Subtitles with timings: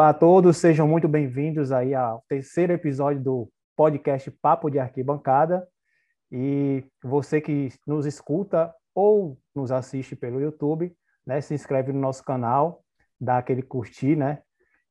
[0.00, 5.68] Olá a todos, sejam muito bem-vindos aí ao terceiro episódio do podcast Papo de Arquibancada.
[6.32, 10.90] E você que nos escuta ou nos assiste pelo YouTube,
[11.26, 12.82] né, se inscreve no nosso canal,
[13.20, 14.40] dá aquele curtir, né,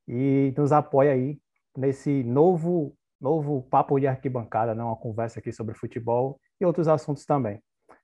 [0.07, 1.39] e nos apoia aí
[1.75, 7.25] nesse novo novo Papo de Arquibancada, né, uma conversa aqui sobre futebol e outros assuntos
[7.25, 7.59] também.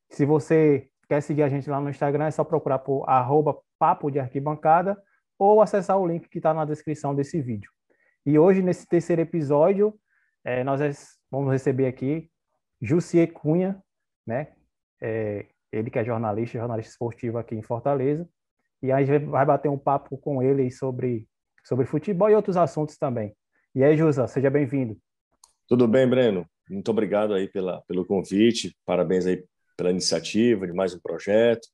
[0.10, 4.10] Se você quer seguir a gente lá no Instagram, é só procurar por arroba Papo
[4.10, 4.98] de Arquibancada
[5.38, 7.70] ou acessar o link que está na descrição desse vídeo.
[8.26, 9.94] E hoje, nesse terceiro episódio,
[10.44, 10.80] é, nós
[11.30, 12.30] vamos receber aqui
[12.82, 13.82] Jussier Cunha,
[14.26, 14.54] né?
[15.02, 18.28] É, ele que é jornalista, jornalista esportivo aqui em Fortaleza.
[18.82, 21.28] E aí a gente vai bater um papo com ele sobre,
[21.64, 23.36] sobre futebol e outros assuntos também.
[23.74, 24.98] E aí, Jusa, seja bem-vindo.
[25.68, 26.48] Tudo bem, Breno?
[26.70, 28.76] Muito obrigado aí pela, pelo convite.
[28.86, 29.44] Parabéns aí
[29.76, 31.68] pela iniciativa de mais um projeto.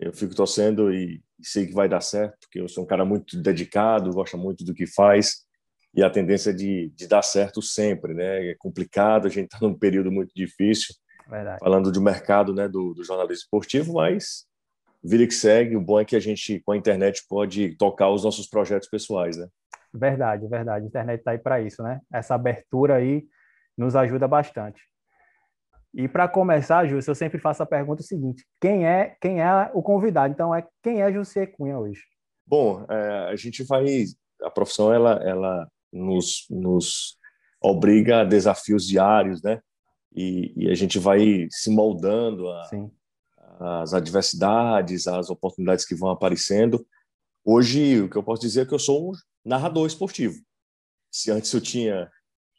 [0.00, 3.40] Eu fico torcendo e sei que vai dar certo, porque eu sou um cara muito
[3.40, 5.46] dedicado, gosta muito do que faz
[5.94, 8.50] e a tendência é de, de dar certo sempre, né?
[8.50, 10.94] É complicado, a gente está num período muito difícil,
[11.28, 11.58] Verdade.
[11.60, 14.46] falando do mercado, né, do, do jornalismo esportivo, mas
[15.02, 15.76] vida que segue.
[15.76, 19.36] O bom é que a gente, com a internet, pode tocar os nossos projetos pessoais,
[19.36, 19.48] né?
[19.92, 20.84] Verdade, verdade.
[20.84, 22.00] A internet está aí para isso, né?
[22.12, 23.26] Essa abertura aí
[23.76, 24.80] nos ajuda bastante.
[25.94, 29.82] E para começar, Júlio, eu sempre faço a pergunta seguinte: quem é quem é o
[29.82, 30.32] convidado?
[30.32, 32.02] Então, é quem é José Cunha hoje?
[32.46, 34.04] Bom, é, a gente vai.
[34.42, 37.16] A profissão ela, ela nos, nos
[37.60, 39.60] obriga a desafios diários, né?
[40.14, 42.46] E, e a gente vai se moldando
[43.60, 46.86] as adversidades, as oportunidades que vão aparecendo.
[47.44, 49.12] Hoje, o que eu posso dizer é que eu sou um
[49.44, 50.36] narrador esportivo.
[51.10, 52.10] Se antes eu tinha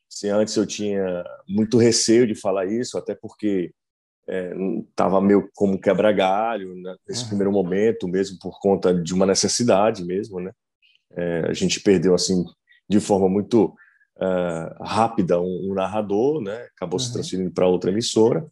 [0.10, 3.72] se antes eu tinha muito receio de falar isso, até porque
[4.90, 7.30] estava é, meio como quebra-galho né, nesse uhum.
[7.30, 10.52] primeiro momento, mesmo por conta de uma necessidade mesmo, né?
[11.12, 12.44] É, a gente perdeu assim
[12.88, 13.74] de forma muito
[14.18, 16.68] uh, rápida um, um, narrador, né?
[16.76, 17.06] Acabou uhum.
[17.06, 18.46] se transferindo para outra emissora.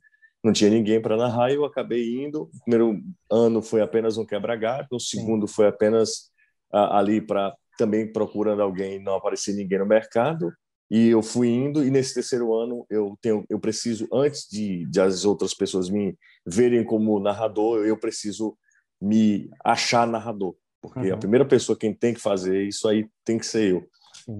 [0.43, 2.43] Não tinha ninguém para narrar e eu acabei indo.
[2.43, 2.99] O primeiro
[3.31, 5.53] ano foi apenas um quebra-galho, o segundo Sim.
[5.53, 6.31] foi apenas
[6.73, 10.51] uh, ali para também procurando alguém, não aparecer ninguém no mercado
[10.89, 15.01] e eu fui indo e nesse terceiro ano eu tenho eu preciso antes de, de
[15.01, 18.57] as outras pessoas me verem como narrador eu preciso
[19.01, 20.55] me achar narrador.
[20.81, 21.13] Porque uhum.
[21.13, 23.87] a primeira pessoa quem tem que fazer isso aí tem que ser eu.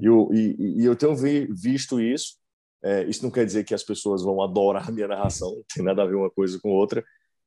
[0.02, 2.36] E eu, e, e, eu tenho vi, visto isso.
[2.84, 5.84] É, isso não quer dizer que as pessoas vão adorar a minha narração não tem
[5.84, 7.04] nada a ver uma coisa com outra.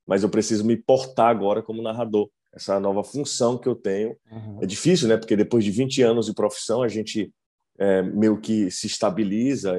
[0.06, 2.28] Mas eu preciso me portar agora como narrador.
[2.52, 4.16] Essa nova função que eu tenho.
[4.30, 4.58] Uhum.
[4.62, 5.16] é difícil né?
[5.16, 7.32] Porque depois de 20 anos de profissão a gente
[7.80, 9.74] é, meio que se estabiliza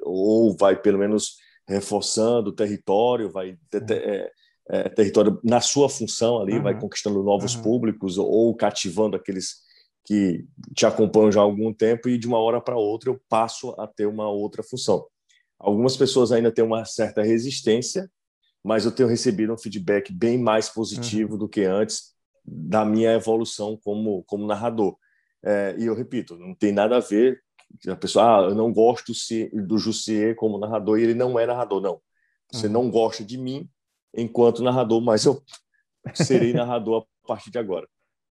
[0.00, 1.36] ou vai pelo menos
[1.68, 4.32] reforçando o território, vai é,
[4.70, 6.62] é, território na sua função ali, uhum.
[6.62, 7.62] vai conquistando novos uhum.
[7.62, 9.62] públicos ou cativando aqueles
[10.06, 10.44] que
[10.74, 13.86] te acompanham já há algum tempo e de uma hora para outra eu passo a
[13.86, 15.06] ter uma outra função.
[15.58, 18.10] Algumas pessoas ainda têm uma certa resistência,
[18.62, 21.38] mas eu tenho recebido um feedback bem mais positivo uhum.
[21.38, 24.96] do que antes da minha evolução como como narrador.
[25.44, 27.42] É, e eu repito, não tem nada a ver
[27.88, 29.12] a pessoa, ah, eu não gosto
[29.52, 32.00] do Jussier como narrador e ele não é narrador, não.
[32.50, 32.72] Você uhum.
[32.72, 33.68] não gosta de mim
[34.14, 35.42] enquanto narrador, mas eu
[36.14, 37.86] serei narrador a partir de agora.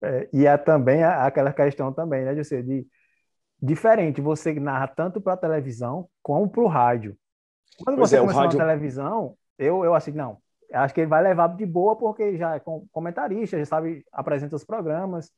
[0.02, 2.86] É, e é também aquela questão também, né, Jussier, de
[3.62, 7.18] diferente, você narra tanto para a televisão como para o rádio.
[7.84, 8.58] Quando pois você é, começou rádio...
[8.58, 10.38] na televisão, eu, eu assim, não,
[10.72, 14.64] acho que ele vai levar de boa porque já é comentarista, já sabe, apresenta os
[14.64, 15.32] programas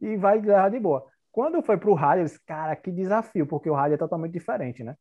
[0.00, 1.04] e vai de boa.
[1.30, 4.32] Quando foi para o rádio, eu disse, cara, que desafio, porque o rádio é totalmente
[4.32, 4.96] diferente, né?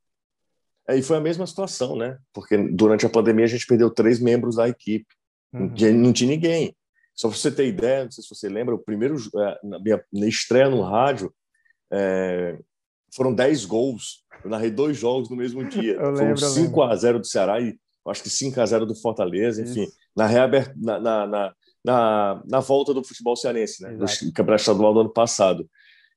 [0.88, 2.18] É, e foi a mesma situação, né?
[2.34, 5.08] Porque durante a pandemia a gente perdeu três membros da equipe.
[5.54, 5.74] Uhum.
[5.94, 6.76] Não tinha ninguém.
[7.14, 10.04] Só para você ter ideia, não sei se você lembra, o primeiro, é, na minha
[10.14, 11.34] na estreia no rádio,
[11.92, 12.58] é,
[13.14, 14.24] foram dez gols.
[14.44, 15.94] Eu narrei dois jogos no mesmo dia.
[15.94, 17.78] Eu Foram 5 a 0 do Ceará e
[18.08, 21.56] acho que 5 a 0 do Fortaleza, enfim, na, reaberta, na, na, na,
[21.88, 23.94] na, na volta do futebol cearense, né?
[23.94, 24.26] Exato.
[24.26, 25.70] do Campeonato Estadual do ano passado.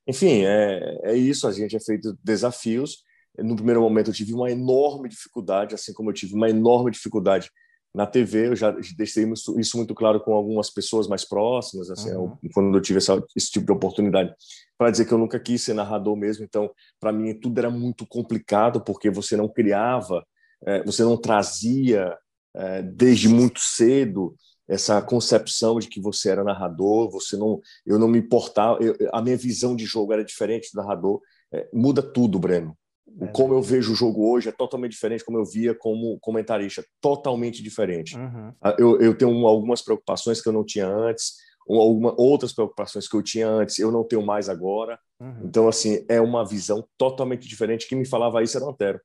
[0.05, 3.05] Enfim, é, é isso, a gente é feito desafios.
[3.39, 7.49] No primeiro momento eu tive uma enorme dificuldade, assim como eu tive uma enorme dificuldade
[7.95, 9.25] na TV, eu já deixei
[9.57, 12.37] isso muito claro com algumas pessoas mais próximas, assim, uhum.
[12.53, 14.33] quando eu tive essa, esse tipo de oportunidade,
[14.79, 18.07] para dizer que eu nunca quis ser narrador mesmo, então, para mim, tudo era muito
[18.07, 20.25] complicado, porque você não criava,
[20.65, 22.17] é, você não trazia
[22.55, 24.37] é, desde muito cedo
[24.71, 29.21] essa concepção de que você era narrador, você não, eu não me importava, eu, a
[29.21, 31.21] minha visão de jogo era diferente do narrador,
[31.53, 32.77] é, muda tudo, Breno.
[33.21, 33.27] É.
[33.27, 37.61] Como eu vejo o jogo hoje é totalmente diferente como eu via como comentarista, totalmente
[37.61, 38.17] diferente.
[38.17, 38.53] Uhum.
[38.79, 41.35] Eu, eu tenho algumas preocupações que eu não tinha antes,
[41.69, 44.97] alguma, outras preocupações que eu tinha antes, eu não tenho mais agora.
[45.21, 45.43] Uhum.
[45.47, 47.89] Então, assim, é uma visão totalmente diferente.
[47.89, 49.01] Quem me falava isso era o Antero.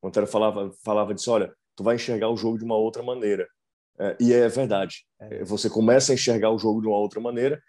[0.00, 3.46] O Antero falava, falava disso, olha, tu vai enxergar o jogo de uma outra maneira.
[4.00, 5.04] É, e é verdade.
[5.20, 5.44] É.
[5.44, 7.60] Você começa a enxergar o jogo de uma outra maneira,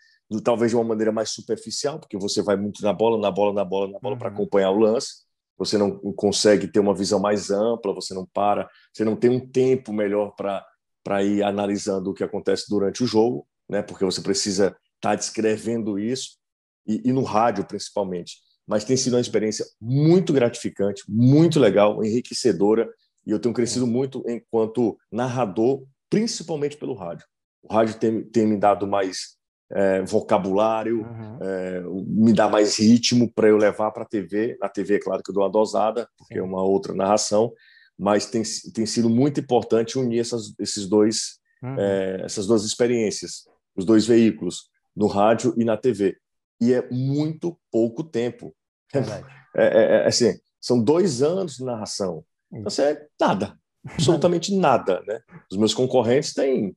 [0.44, 3.66] talvez de uma maneira mais superficial, porque você vai muito na bola, na bola, na
[3.66, 4.20] bola, na bola uhum.
[4.20, 5.26] para acompanhar o lance.
[5.58, 9.40] Você não consegue ter uma visão mais ampla, você não para, você não tem um
[9.40, 13.82] tempo melhor para ir analisando o que acontece durante o jogo né?
[13.82, 16.38] Porque você precisa estar tá descrevendo isso
[16.86, 18.36] e, e no rádio principalmente.
[18.68, 22.88] Mas tem sido uma experiência muito gratificante, muito legal, enriquecedora
[23.26, 27.26] e eu tenho crescido muito enquanto narrador, principalmente pelo rádio.
[27.64, 29.38] O rádio tem, tem me dado mais
[29.72, 31.40] é, vocabulário, uhum.
[31.42, 34.56] é, me dá mais ritmo para eu levar para a TV.
[34.62, 36.42] Na TV, é claro que eu dou uma dosada, porque Sim.
[36.42, 37.52] é uma outra narração,
[37.98, 38.44] mas tem,
[38.74, 41.80] tem sido muito importante unir essas, esses dois, uhum.
[41.80, 46.18] é, essas duas experiências os dois veículos, no rádio e na TV.
[46.60, 48.56] E é muito pouco tempo.
[49.54, 52.24] É, é, é, assim, são dois anos de narração.
[52.50, 55.02] Então, você é nada, absolutamente nada.
[55.08, 55.20] Né?
[55.52, 56.76] Os meus concorrentes têm.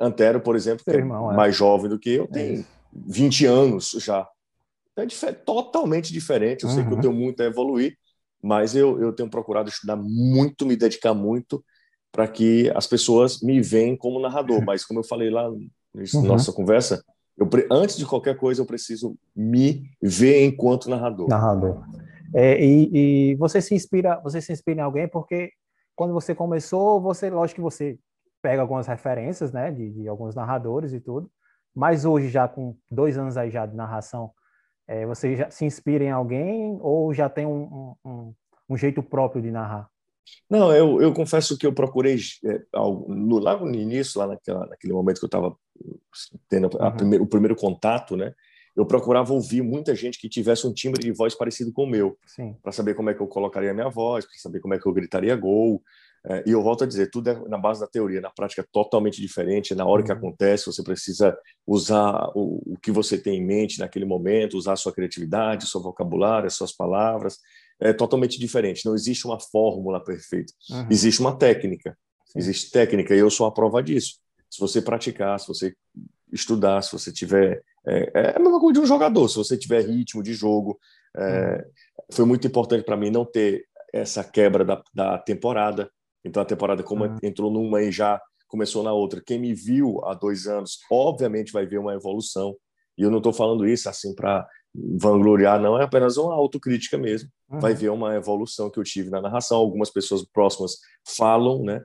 [0.00, 3.96] Antero, por exemplo, que é irmão, é mais jovem do que eu, tem 20 anos
[3.98, 4.28] já.
[4.92, 6.62] Então, é totalmente diferente.
[6.62, 6.74] Eu uhum.
[6.74, 7.00] sei que eu uhum.
[7.00, 7.96] tenho muito a evoluir,
[8.40, 11.64] mas eu, eu tenho procurado estudar muito, me dedicar muito
[12.12, 14.62] para que as pessoas me veem como narrador.
[14.64, 15.68] Mas, como eu falei lá uhum.
[16.24, 17.02] nossa conversa,
[17.36, 21.28] eu, antes de qualquer coisa, eu preciso me ver enquanto narrador.
[21.28, 21.84] Narrador.
[22.34, 22.90] É, e,
[23.32, 25.50] e, você se inspira, você se inspira em alguém porque
[25.98, 27.98] quando você começou, você, lógico que você
[28.40, 31.28] pega algumas referências, né, de, de alguns narradores e tudo,
[31.74, 34.30] mas hoje já com dois anos aí já de narração,
[34.86, 38.32] é, você já se inspira em alguém ou já tem um, um,
[38.68, 39.90] um jeito próprio de narrar?
[40.48, 42.62] Não, eu, eu confesso que eu procurei é,
[43.08, 45.56] no, lá no início, lá naquela, naquele momento que eu estava
[46.48, 46.96] tendo uhum.
[46.96, 48.32] primeir, o primeiro contato, né?
[48.78, 52.16] Eu procurava ouvir muita gente que tivesse um timbre de voz parecido com o meu,
[52.62, 54.86] para saber como é que eu colocaria a minha voz, para saber como é que
[54.86, 55.82] eu gritaria gol.
[56.24, 58.64] É, e eu volto a dizer, tudo é na base da teoria, na prática é
[58.72, 59.74] totalmente diferente.
[59.74, 60.06] Na hora uhum.
[60.06, 61.36] que acontece, você precisa
[61.66, 65.82] usar o, o que você tem em mente naquele momento, usar a sua criatividade, seu
[65.82, 67.38] vocabulário, as suas palavras
[67.80, 68.84] é totalmente diferente.
[68.84, 70.52] Não existe uma fórmula perfeita.
[70.70, 70.86] Uhum.
[70.90, 71.96] Existe uma técnica.
[72.26, 72.38] Sim.
[72.38, 74.18] Existe técnica e eu sou a prova disso.
[74.50, 75.74] Se você praticar, se você
[76.32, 77.62] estudar, se você tiver.
[77.86, 79.28] É, é a mesma coisa de um jogador.
[79.28, 80.78] Se você tiver ritmo de jogo.
[81.16, 81.62] É, uhum.
[82.12, 85.90] Foi muito importante para mim não ter essa quebra da, da temporada.
[86.24, 87.16] Então a temporada, como uhum.
[87.22, 91.66] entrou numa e já começou na outra, quem me viu há dois anos, obviamente vai
[91.66, 92.56] ver uma evolução.
[92.96, 97.28] E eu não estou falando isso assim para vangloriar, não, é apenas uma autocrítica mesmo.
[97.48, 97.60] Uhum.
[97.60, 99.58] Vai ver uma evolução que eu tive na narração.
[99.58, 101.82] Algumas pessoas próximas falam, né?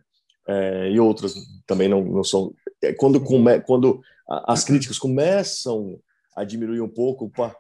[0.48, 1.36] É, e outras
[1.66, 2.54] também não, não são.
[2.84, 6.00] É, quando, come, quando as críticas começam
[6.36, 7.56] a diminuir um pouco, opa,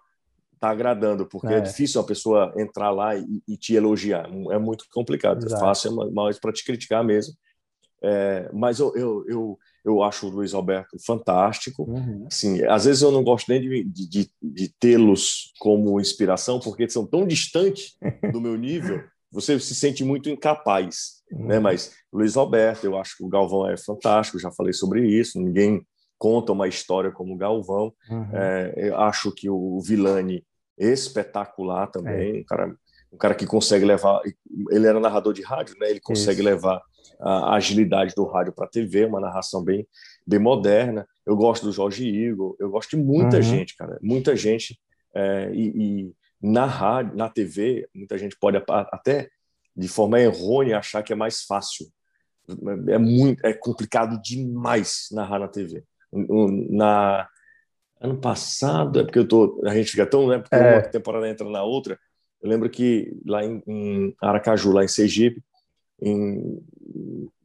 [0.59, 1.57] tá agradando, porque é.
[1.57, 4.29] é difícil a pessoa entrar lá e, e, te elogiar.
[4.51, 5.43] É muito complicado.
[5.43, 5.63] É Exato.
[5.63, 7.33] É fácil, mais para te criticar mesmo.
[8.01, 11.83] É, mas eu, eu, eu eu acho o Luiz Alberto fantástico.
[11.83, 12.25] Uhum.
[12.27, 17.05] Assim, às vezes eu não gosto nem de, de, de tê-los como inspiração, porque são
[17.05, 17.97] tão distantes
[18.31, 21.23] do meu nível, você se sente muito incapaz.
[21.31, 21.47] Uhum.
[21.47, 21.59] Né?
[21.59, 25.85] Mas Luiz Alberto, eu acho que o Galvão é fantástico, já falei sobre isso, ninguém
[26.17, 27.91] conta uma história como o Galvão.
[28.09, 28.29] Uhum.
[28.31, 30.45] É, eu acho que o Vilani
[30.77, 32.39] espetacular também, é.
[32.41, 32.75] um, cara,
[33.11, 34.21] um cara que consegue levar.
[34.69, 35.89] Ele era narrador de rádio, né?
[35.89, 36.49] ele consegue isso.
[36.49, 36.81] levar
[37.19, 39.87] a agilidade do rádio para a TV, uma narração bem,
[40.25, 41.07] bem moderna.
[41.25, 43.41] Eu gosto do Jorge Igor, eu gosto de muita uhum.
[43.41, 44.79] gente, cara, muita gente.
[45.15, 49.29] É, e, e, na rádio, na TV, muita gente pode até
[49.73, 51.87] de forma errônea achar que é mais fácil.
[52.89, 55.85] É muito, é complicado demais narrar na TV.
[56.11, 57.29] Na
[58.01, 60.39] ano passado, é porque eu tô, a gente fica tão, né?
[60.39, 60.73] Porque é.
[60.73, 61.97] uma temporada entra na outra.
[62.41, 65.41] Eu lembro que lá em, em Aracaju, lá em Sergipe,
[66.01, 66.61] em,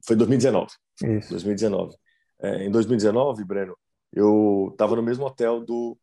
[0.04, 0.72] foi 2019.
[1.04, 1.30] Isso.
[1.30, 1.96] 2019.
[2.40, 3.76] É, em 2019, Breno,
[4.12, 5.96] eu estava no mesmo hotel do,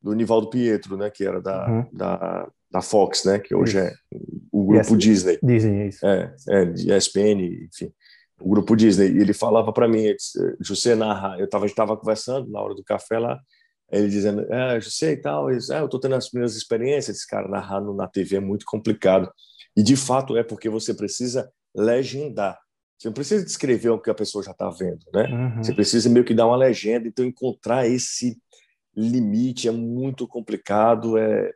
[0.00, 1.86] do Nivaldo Pietro, né, que era da, uhum.
[1.92, 3.86] da, da Fox, né, que hoje isso.
[3.86, 3.94] é
[4.52, 4.98] o grupo yes.
[4.98, 5.38] Disney.
[5.42, 6.06] Disney, é isso.
[6.06, 7.92] É, é, ESPN, enfim,
[8.40, 9.10] o grupo Disney.
[9.10, 10.04] E ele falava para mim,
[10.60, 13.40] José narra, eu estava estava conversando na hora do café lá,
[13.90, 17.26] ele dizendo, é, José e tal, eles, é, eu estou tendo as primeiras experiências, esse
[17.26, 19.30] cara narrando na TV é muito complicado.
[19.76, 22.58] E de fato é porque você precisa legendar.
[22.98, 25.28] Você não precisa descrever o que a pessoa já está vendo, né?
[25.28, 25.62] Uhum.
[25.62, 27.06] Você precisa meio que dar uma legenda.
[27.06, 28.36] Então, encontrar esse
[28.98, 31.52] limite é muito complicado, é...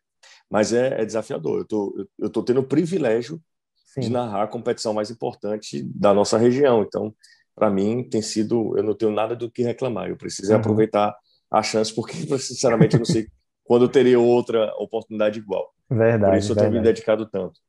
[0.51, 1.61] mas é, é desafiador.
[1.61, 3.41] Eu tô, eu tô tendo o privilégio
[3.87, 4.01] Sim.
[4.01, 6.83] de narrar a competição mais importante da nossa região.
[6.83, 7.15] Então,
[7.55, 8.77] para mim, tem sido.
[8.77, 10.09] Eu não tenho nada do que reclamar.
[10.09, 10.59] Eu preciso uhum.
[10.59, 11.15] aproveitar
[11.51, 13.27] a chance, porque, sinceramente, eu não sei
[13.65, 15.73] quando eu terei outra oportunidade igual.
[15.91, 16.33] Verdade.
[16.33, 16.73] Por isso eu verdade.
[16.73, 17.61] tenho me dedicado tanto.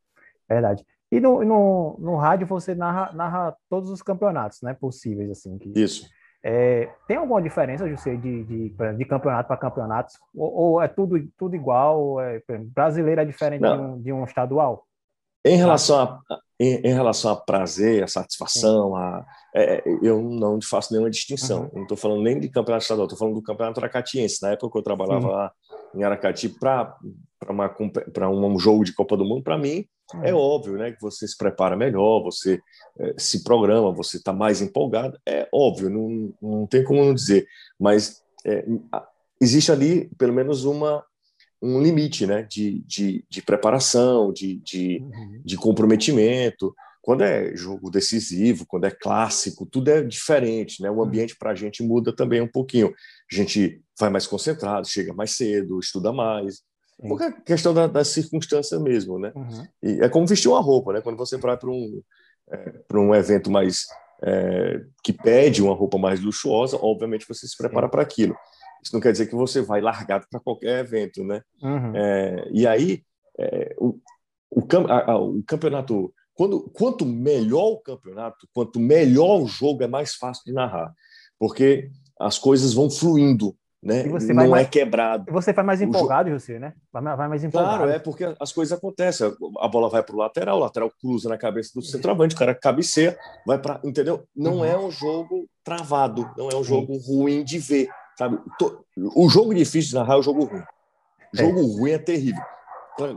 [0.50, 0.86] Verdade.
[1.12, 4.74] E no, no, no rádio você narra, narra todos os campeonatos, né?
[4.74, 5.58] Possíveis, assim.
[5.58, 6.08] Que, isso.
[6.46, 10.20] É, tem alguma diferença, José, de, de, de campeonato para campeonatos?
[10.36, 12.20] Ou, ou, é tudo, tudo igual?
[12.20, 12.42] É,
[12.76, 14.86] brasileiro é diferente de um, de um, estadual?
[15.46, 16.20] Em relação, a,
[16.60, 21.64] em, em, relação a prazer, a satisfação, a, é, eu não faço nenhuma distinção.
[21.64, 21.72] Uhum.
[21.76, 24.42] Não estou falando nem de campeonato estadual, estou falando do campeonato aracatiense.
[24.42, 25.28] Na época que eu trabalhava Sim.
[25.28, 25.52] lá
[25.96, 26.98] em Aracati para
[28.30, 29.86] um jogo de Copa do Mundo, para mim,
[30.22, 30.30] é.
[30.30, 32.60] é óbvio né, que você se prepara melhor, você
[33.00, 35.18] é, se programa, você está mais empolgado.
[35.26, 37.48] É óbvio, não, não tem como não dizer.
[37.80, 38.66] Mas é,
[39.42, 41.04] existe ali, pelo menos, uma,
[41.62, 45.42] um limite né, de, de, de preparação, de, de, uhum.
[45.44, 46.76] de comprometimento.
[47.02, 50.90] Quando é jogo decisivo, quando é clássico, tudo é diferente, né?
[50.90, 51.04] O uhum.
[51.04, 52.94] ambiente para a gente muda também um pouquinho.
[53.30, 56.62] A gente vai mais concentrado, chega mais cedo, estuda mais.
[57.00, 59.32] Porque é questão da, da circunstância mesmo, né?
[59.36, 59.68] Uhum.
[59.82, 61.02] E é como vestir uma roupa, né?
[61.02, 62.02] Quando você vai para um,
[62.52, 63.86] é, para um evento mais
[64.24, 68.36] é, que pede uma roupa mais luxuosa, obviamente você se prepara para aquilo.
[68.82, 71.42] Isso não quer dizer que você vai largado para qualquer evento, né?
[71.62, 71.96] Uhum.
[71.96, 73.04] É, e aí
[73.40, 74.00] é, o,
[74.52, 79.88] o, a, a, o campeonato quando, quanto melhor o campeonato, quanto melhor o jogo, é
[79.88, 80.92] mais fácil de narrar,
[81.38, 84.04] porque as coisas vão fluindo, né?
[84.34, 85.32] não mais, é quebrado.
[85.32, 86.74] Você vai mais empolgado, José, né?
[86.92, 87.78] Vai, vai, mais empolgado.
[87.78, 89.32] Claro, é porque as coisas acontecem.
[89.60, 92.56] A bola vai para o lateral, o lateral cruza na cabeça do centroavante, o cara
[92.56, 93.82] cabeceia, vai para.
[93.84, 94.26] Entendeu?
[94.36, 94.66] Não uhum.
[94.66, 97.02] é um jogo travado, não é um jogo Sim.
[97.06, 97.90] ruim de ver.
[98.18, 98.40] Sabe?
[99.16, 100.64] O jogo difícil de narrar é o jogo ruim.
[101.34, 101.64] O jogo é.
[101.64, 102.44] ruim é terrível.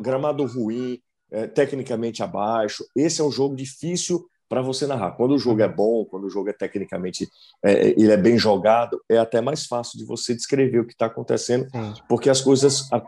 [0.00, 0.98] Gramado ruim,
[1.30, 2.84] é, tecnicamente abaixo.
[2.96, 5.12] Esse é um jogo difícil para você narrar.
[5.12, 7.28] Quando o jogo é bom, quando o jogo é tecnicamente
[7.64, 11.06] é, ele é bem jogado, é até mais fácil de você descrever o que está
[11.06, 11.94] acontecendo, Sim.
[12.08, 13.02] porque as coisas a,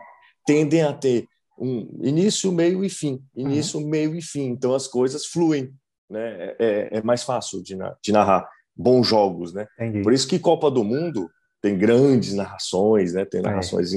[0.45, 1.27] tendem a ter
[1.57, 3.87] um início, meio e fim, início, uhum.
[3.87, 4.47] meio e fim.
[4.47, 5.73] Então as coisas fluem,
[6.09, 6.21] né?
[6.21, 9.67] É, é, é mais fácil de, de, narrar bons jogos, né?
[9.75, 10.01] Entendi.
[10.01, 11.29] Por isso que Copa do Mundo
[11.61, 13.25] tem grandes narrações, né?
[13.25, 13.43] Tem é.
[13.43, 13.91] narrações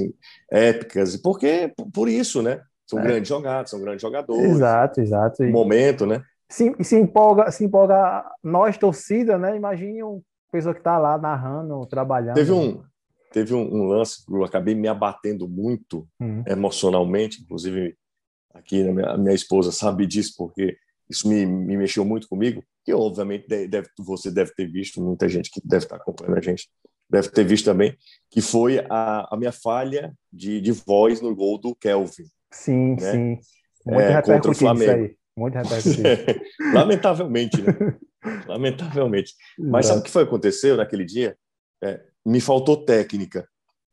[0.51, 2.61] épicas, porque por isso, né?
[2.85, 3.03] São é.
[3.03, 4.43] grandes jogadas, são grandes jogadores.
[4.43, 5.43] Exato, exato.
[5.43, 6.21] Momento, né?
[6.53, 9.55] Se, se, empolga, se empolga nós, torcida, né?
[9.55, 12.35] Imagine uma pessoa que está lá narrando, trabalhando.
[12.35, 12.83] Teve um,
[13.31, 16.43] teve um, um lance que eu acabei me abatendo muito uhum.
[16.45, 17.97] emocionalmente, inclusive
[18.53, 20.77] aqui a minha, a minha, esposa sabe disso, porque
[21.09, 25.49] isso me, me mexeu muito comigo, que obviamente deve, você deve ter visto, muita gente
[25.49, 26.69] que deve estar acompanhando a gente
[27.09, 27.97] deve ter visto também,
[28.29, 32.25] que foi a, a minha falha de, de voz no gol do Kelvin.
[32.51, 33.11] Sim, né?
[33.11, 33.39] sim.
[33.87, 35.15] Muito é, contra o Flamengo.
[35.35, 35.57] Muito
[36.73, 37.97] Lamentavelmente, né?
[38.47, 39.33] Lamentavelmente.
[39.57, 41.35] Mas sabe o que foi aconteceu naquele dia?
[41.83, 43.47] É, me faltou técnica.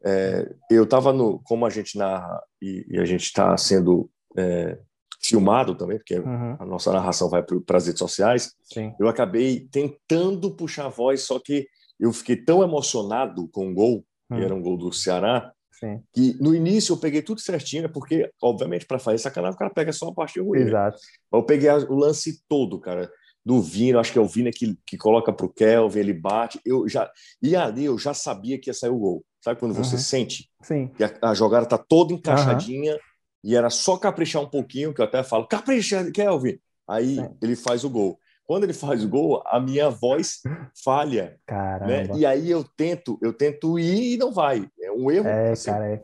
[0.04, 1.40] É, eu estava no.
[1.40, 4.78] Como a gente narra e, e a gente está sendo é,
[5.20, 6.56] filmado também, porque uhum.
[6.59, 8.94] a nossa narração vai para as redes sociais, Sim.
[8.99, 11.68] eu acabei tentando puxar a voz, só que
[11.99, 14.38] eu fiquei tão emocionado com o gol, uhum.
[14.38, 16.02] que era um gol do Ceará, Sim.
[16.12, 17.88] Que no início eu peguei tudo certinho, né?
[17.88, 20.60] porque, obviamente, para fazer sacanagem, o cara pega só a parte ruim.
[20.60, 20.66] Né?
[20.66, 20.96] Exato.
[20.96, 21.38] Né?
[21.38, 23.10] Eu peguei o lance todo, cara,
[23.44, 26.60] do Vina, acho que é o Vina que, que coloca para o Kelvin, ele bate.
[26.64, 27.10] Eu já,
[27.42, 29.25] e ali eu já sabia que ia sair o gol.
[29.42, 30.00] Sabe quando você uhum.
[30.00, 30.88] sente Sim.
[30.88, 32.99] que a, a jogada tá toda encaixadinha uhum.
[33.42, 36.58] e era só caprichar um pouquinho, que eu até falo, capricha, Kelvin.
[36.87, 37.30] Aí Sim.
[37.40, 38.18] ele faz o gol.
[38.50, 40.40] Quando ele faz gol, a minha voz
[40.83, 41.38] falha.
[41.87, 42.09] Né?
[42.16, 44.69] E aí eu tento, eu tento ir e não vai.
[44.83, 45.28] É um erro.
[45.28, 46.02] É, assim, cara, é.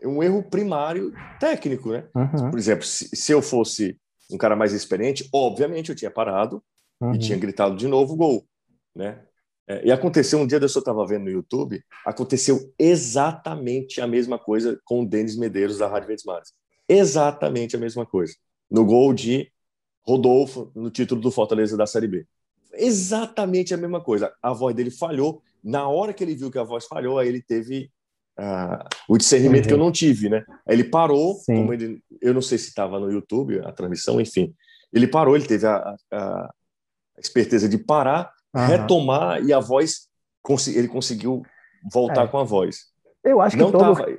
[0.00, 0.06] é.
[0.06, 2.04] um erro primário técnico, né?
[2.14, 2.52] Uhum.
[2.52, 3.98] Por exemplo, se, se, eu fosse
[4.30, 6.62] um cara mais experiente, obviamente eu tinha parado
[7.00, 7.16] uhum.
[7.16, 8.46] e tinha gritado de novo gol,
[8.94, 9.18] né?
[9.66, 14.80] É, e aconteceu um dia eu estava vendo no YouTube, aconteceu exatamente a mesma coisa
[14.84, 16.52] com o Denis Medeiros da Rádio Verdes Mares.
[16.88, 18.34] Exatamente a mesma coisa.
[18.70, 19.51] No gol de
[20.02, 22.26] Rodolfo no título do Fortaleza da Série B.
[22.74, 24.32] Exatamente a mesma coisa.
[24.42, 25.42] A voz dele falhou.
[25.62, 27.90] Na hora que ele viu que a voz falhou, aí ele teve
[28.38, 29.68] uh, o discernimento uhum.
[29.68, 30.44] que eu não tive, né?
[30.66, 34.52] Ele parou, como ele, eu não sei se estava no YouTube, a transmissão, enfim.
[34.92, 36.44] Ele parou, ele teve a, a,
[37.16, 38.66] a esperteza de parar, uhum.
[38.66, 40.08] retomar e a voz,
[40.74, 41.42] ele conseguiu
[41.92, 42.28] voltar é.
[42.28, 42.86] com a voz.
[43.22, 43.94] Eu acho que não todo...
[43.94, 44.18] tava.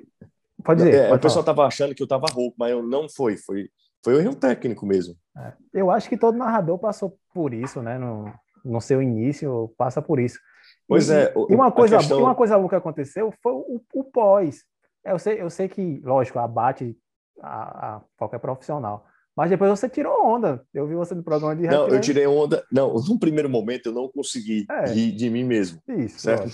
[0.64, 0.96] Pode dizer.
[0.96, 3.36] É, pode o pessoal estava achando que eu estava rouco, mas eu não foi.
[3.36, 3.70] Foi
[4.04, 5.16] foi um erro técnico mesmo.
[5.38, 7.98] É, eu acho que todo narrador passou por isso, né?
[7.98, 8.32] No,
[8.64, 10.40] no seu início, passa por isso.
[10.88, 11.34] Pois e, é.
[11.50, 12.20] E uma coisa, questão...
[12.20, 14.64] uma coisa boa que aconteceu foi o, o pós.
[15.06, 16.98] Eu sei, eu sei que, lógico, abate
[17.42, 19.06] a, a qualquer profissional.
[19.36, 20.64] Mas depois você tirou onda.
[20.74, 22.64] Eu vi você no programa de Não, eu tirei onda.
[22.72, 24.86] Não, no primeiro momento eu não consegui é.
[24.86, 25.80] rir de mim mesmo.
[25.88, 26.20] Isso.
[26.20, 26.48] Certo?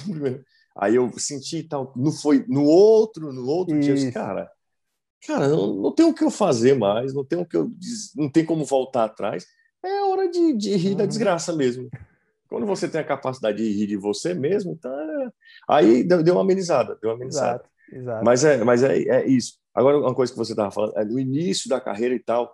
[0.77, 3.83] Aí eu senti tal, não foi no outro, no outro Isso.
[3.83, 4.49] dia, eu disse, cara,
[5.25, 7.71] cara, não, não tem o que eu fazer mais, não tem o que eu
[8.15, 9.45] não tem como voltar atrás.
[9.83, 10.97] É hora de, de rir uhum.
[10.97, 11.89] da desgraça mesmo.
[12.47, 15.29] Quando você tem a capacidade de rir de você mesmo, é...
[15.69, 17.63] aí deu, deu, uma amenizada, deu uma amenizada.
[17.91, 18.25] Exato, exato.
[18.25, 19.57] Mas é, mas é, é isso.
[19.73, 22.51] Agora uma coisa que você estava falando, é no início da carreira e tal,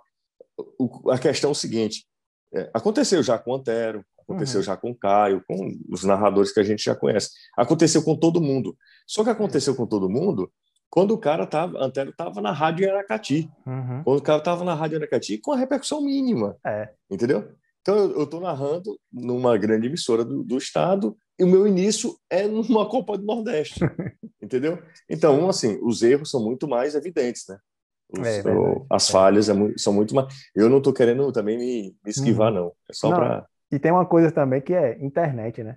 [0.77, 2.05] o, a questão é o seguinte:
[2.53, 4.65] é, aconteceu já com o Antero, aconteceu uhum.
[4.65, 7.29] já com o Caio, com os narradores que a gente já conhece.
[7.57, 8.77] Aconteceu com todo mundo.
[9.07, 10.51] Só que aconteceu com todo mundo
[10.95, 13.51] quando o cara estava, Antero estava na Rádio Aracati.
[13.67, 14.01] Uhum.
[14.01, 16.55] Quando o cara estava na Rádio Aracati com a repercussão mínima.
[16.65, 16.89] É.
[17.11, 17.51] Entendeu?
[17.81, 22.47] Então eu estou narrando numa grande emissora do, do, estado e o meu início é
[22.47, 23.81] numa Copa do Nordeste.
[24.41, 24.81] entendeu?
[25.09, 27.57] Então, assim, os erros são muito mais evidentes, né?
[28.09, 30.33] Os, é, o, as falhas é são muito mais.
[30.55, 32.59] Eu não estou querendo também me, me esquivar, uhum.
[32.59, 32.67] não.
[32.89, 35.75] É só para e tem uma coisa também que é internet, né?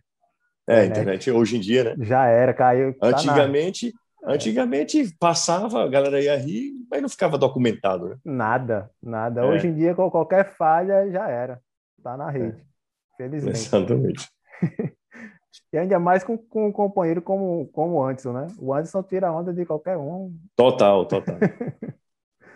[0.69, 1.97] É, internet, hoje em dia, né?
[2.05, 2.95] Já era, caiu.
[2.99, 4.01] Tá antigamente, na...
[4.25, 8.17] antigamente passava, a galera ia rir, mas não ficava documentado, né?
[8.25, 9.43] Nada, nada.
[9.43, 9.45] É.
[9.45, 11.61] Hoje em dia, qualquer falha já era.
[12.03, 12.59] Tá na rede.
[12.59, 13.17] É.
[13.17, 13.59] Felizmente.
[13.59, 14.29] Exatamente.
[15.73, 18.47] e ainda mais com, com um companheiro como, como o Anderson, né?
[18.59, 20.35] O Anderson tira onda de qualquer um.
[20.57, 21.37] Total, total.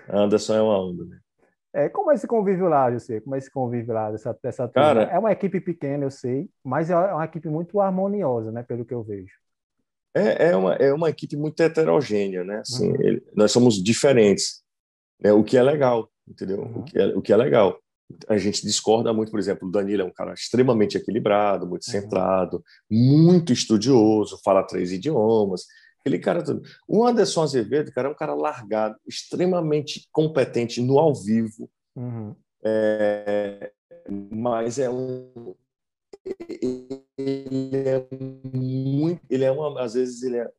[0.08, 1.18] Anderson é uma onda, né?
[1.74, 3.20] É, como é esse convívio lá, eu sei?
[3.20, 6.90] Como é esse convívio lá dessa, dessa Cara, É uma equipe pequena, eu sei, mas
[6.90, 8.62] é uma equipe muito harmoniosa, né?
[8.62, 9.32] Pelo que eu vejo.
[10.14, 12.58] É, é, uma, é uma equipe muito heterogênea, né?
[12.58, 13.00] Assim, uhum.
[13.00, 14.62] ele, nós somos diferentes,
[15.20, 15.32] né?
[15.32, 16.60] o que é legal, entendeu?
[16.60, 16.80] Uhum.
[16.80, 17.78] O, que é, o que é legal.
[18.28, 21.92] A gente discorda muito, por exemplo, o Danilo é um cara extremamente equilibrado, muito uhum.
[21.92, 25.62] centrado, muito estudioso, fala três idiomas,
[26.02, 26.42] Aquele cara.
[26.88, 31.70] O Anderson Azevedo, cara, é um cara largado, extremamente competente no ao vivo.
[31.94, 32.34] Uhum.
[32.64, 33.72] É,
[34.10, 35.54] mas é um.
[36.24, 38.06] Ele é
[38.54, 39.20] muito.
[39.28, 39.82] Ele é uma.
[39.82, 40.50] Às vezes ele é.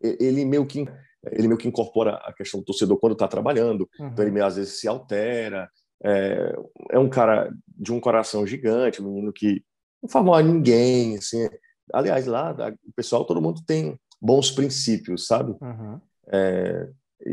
[0.00, 0.86] Ele meio que
[1.30, 4.08] ele meio que incorpora a questão do torcedor quando está trabalhando, uhum.
[4.08, 5.70] então ele meio, às vezes se altera.
[6.04, 6.56] É,
[6.90, 9.62] é, um cara de um coração gigante, um menino que
[10.02, 11.48] não faz mal a ninguém, assim.
[11.92, 12.52] Aliás, lá
[12.84, 15.52] o pessoal, todo mundo tem bons princípios, sabe?
[15.60, 16.00] Uhum.
[16.26, 16.88] É,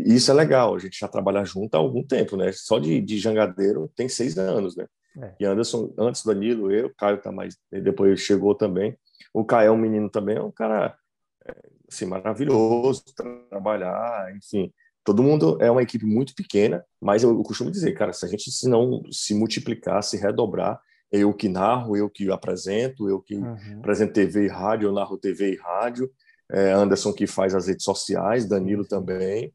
[0.06, 2.52] isso é legal, a gente já trabalha junto há algum tempo, né?
[2.52, 4.86] Só de, de jangadeiro tem seis anos, né?
[5.18, 5.34] É.
[5.40, 8.98] E Anderson, antes do Danilo, eu, Caio tá mais, depois chegou também.
[9.34, 10.98] O Caio é um menino também, é um cara
[11.46, 11.56] é,
[11.92, 13.04] assim, maravilhoso
[13.50, 14.72] trabalhar, enfim.
[15.04, 18.28] Todo mundo é uma equipe muito pequena, mas eu, eu costumo dizer, cara, se a
[18.28, 20.80] gente se não se multiplicar, se redobrar,
[21.12, 23.80] eu que narro, eu que apresento, eu que uhum.
[23.80, 26.12] apresento TV e rádio, eu narro TV e rádio,
[26.52, 29.54] é, Anderson que faz as redes sociais, Danilo também.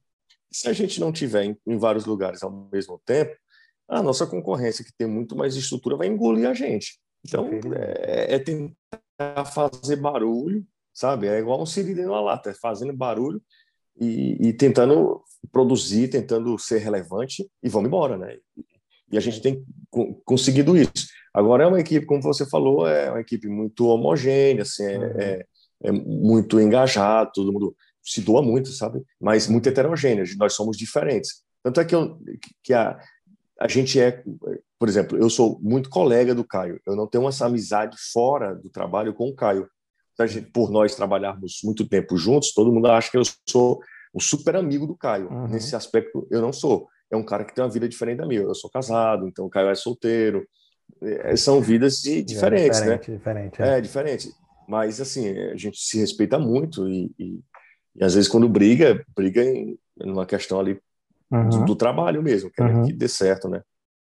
[0.51, 3.37] Se a gente não tiver em, em, vários lugares ao mesmo tempo,
[3.89, 6.99] a nossa concorrência, que tem muito mais estrutura, vai engolir a gente.
[7.27, 7.49] Então,
[8.03, 11.27] é, é tentar fazer barulho, sabe?
[11.27, 13.43] É igual um siri dentro lata, é fazendo barulho
[13.99, 18.37] e, e, tentando produzir, tentando ser relevante e vamos embora, né?
[19.11, 19.65] E a gente tem
[20.25, 21.07] conseguido isso.
[21.33, 25.21] Agora é uma equipe, como você falou, é uma equipe muito homogênea, assim, é, uhum.
[25.21, 25.47] é
[25.85, 29.03] é muito engajado, todo mundo se doa muito, sabe?
[29.21, 31.43] Mas muito heterogêneo, nós somos diferentes.
[31.63, 32.19] Tanto é que, eu,
[32.63, 32.99] que a,
[33.61, 34.23] a gente é,
[34.79, 38.69] por exemplo, eu sou muito colega do Caio, eu não tenho essa amizade fora do
[38.69, 39.69] trabalho com o Caio.
[40.27, 43.81] Gente, por nós trabalharmos muito tempo juntos, todo mundo acha que eu sou
[44.13, 45.29] o super amigo do Caio.
[45.29, 45.49] Uhum.
[45.49, 46.89] Nesse aspecto, eu não sou.
[47.11, 48.43] É um cara que tem uma vida diferente da minha.
[48.43, 50.47] Eu sou casado, então o Caio é solteiro.
[51.03, 53.17] É, são vidas de, diferentes, é diferente, né?
[53.17, 53.79] Diferente, é.
[53.79, 54.29] é diferente.
[54.69, 57.41] Mas, assim, a gente se respeita muito e, e,
[57.97, 60.81] e às vezes quando briga, briga em uma questão ali
[61.37, 61.49] uhum.
[61.49, 62.87] do, do, trabalho mesmo, querendo uhum.
[62.87, 63.63] que dê certo, né?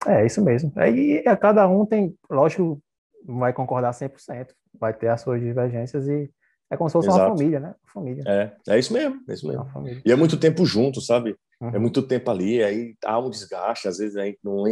[0.06, 0.72] É, isso mesmo.
[0.76, 2.82] Aí é, cada um tem, lógico,
[3.26, 6.30] não vai concordar 100%, vai ter as suas divergências e
[6.72, 7.26] é como se fosse Exato.
[7.26, 7.76] uma família, né?
[7.92, 8.24] Família.
[8.28, 9.66] É, é isso mesmo, é isso mesmo.
[10.06, 11.36] E é muito tempo junto, sabe?
[11.62, 11.76] É uhum.
[11.76, 14.64] É muito tempo ali, aí há um desgaste, às vezes a gente não,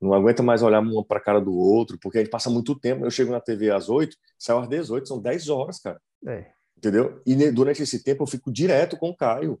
[0.00, 2.78] não aguenta mais olhar um para a cara do outro, porque a gente passa muito
[2.78, 3.04] tempo.
[3.04, 6.00] Eu chego na TV às 8, saio às 18, são 10 horas, cara.
[6.26, 6.46] É.
[6.76, 7.22] Entendeu?
[7.24, 9.58] E durante esse tempo eu fico direto com o Caio,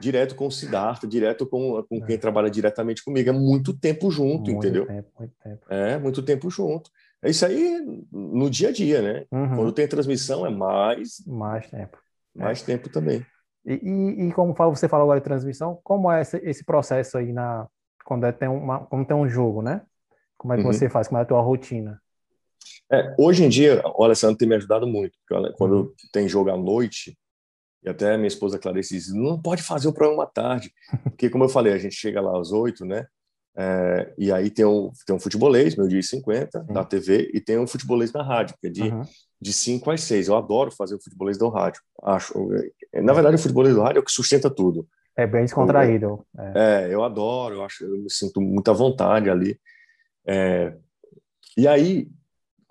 [0.00, 2.06] direto com o Siddhartha, direto com, com é.
[2.06, 3.28] quem trabalha diretamente comigo.
[3.28, 4.86] É muito tempo junto, muito entendeu?
[4.86, 5.66] Tempo, muito tempo.
[5.68, 6.90] É, muito tempo junto.
[7.22, 7.80] É isso aí
[8.12, 9.24] no dia a dia, né?
[9.32, 9.56] Uhum.
[9.56, 11.22] Quando tem transmissão é mais.
[11.26, 11.98] Mais tempo.
[12.34, 12.66] Mais é.
[12.66, 13.24] tempo também.
[13.64, 17.32] E, e, e, como você falou agora de transmissão, como é esse, esse processo aí
[17.32, 17.66] na,
[18.04, 19.80] quando é, tem, uma, quando tem um jogo, né?
[20.36, 20.72] Como é que uhum.
[20.72, 21.08] você faz?
[21.08, 21.98] Como é a tua rotina?
[22.92, 25.18] É, hoje em dia, o Alessandro tem me ajudado muito.
[25.56, 25.92] Quando uhum.
[26.12, 27.16] tem jogo à noite,
[27.84, 30.72] e até minha esposa Clarice diz, não pode fazer o programa à tarde.
[31.04, 33.06] Porque, como eu falei, a gente chega lá às oito, né?
[33.56, 36.74] É, e aí tem um, tem um futebolês, meio dia e 50, uhum.
[36.74, 39.02] na TV, e tem um futebolês na rádio, que é de, uhum.
[39.40, 40.28] de 5 às 6.
[40.28, 41.80] Eu adoro fazer o futebolês do rádio.
[42.02, 42.34] Acho.
[42.94, 44.88] Na verdade, o futebolês do rádio é o que sustenta tudo.
[45.16, 46.24] É bem descontraído.
[46.36, 46.86] É.
[46.86, 49.56] é, eu adoro, eu acho, eu me sinto muita vontade ali.
[50.26, 50.74] É,
[51.56, 52.08] e aí,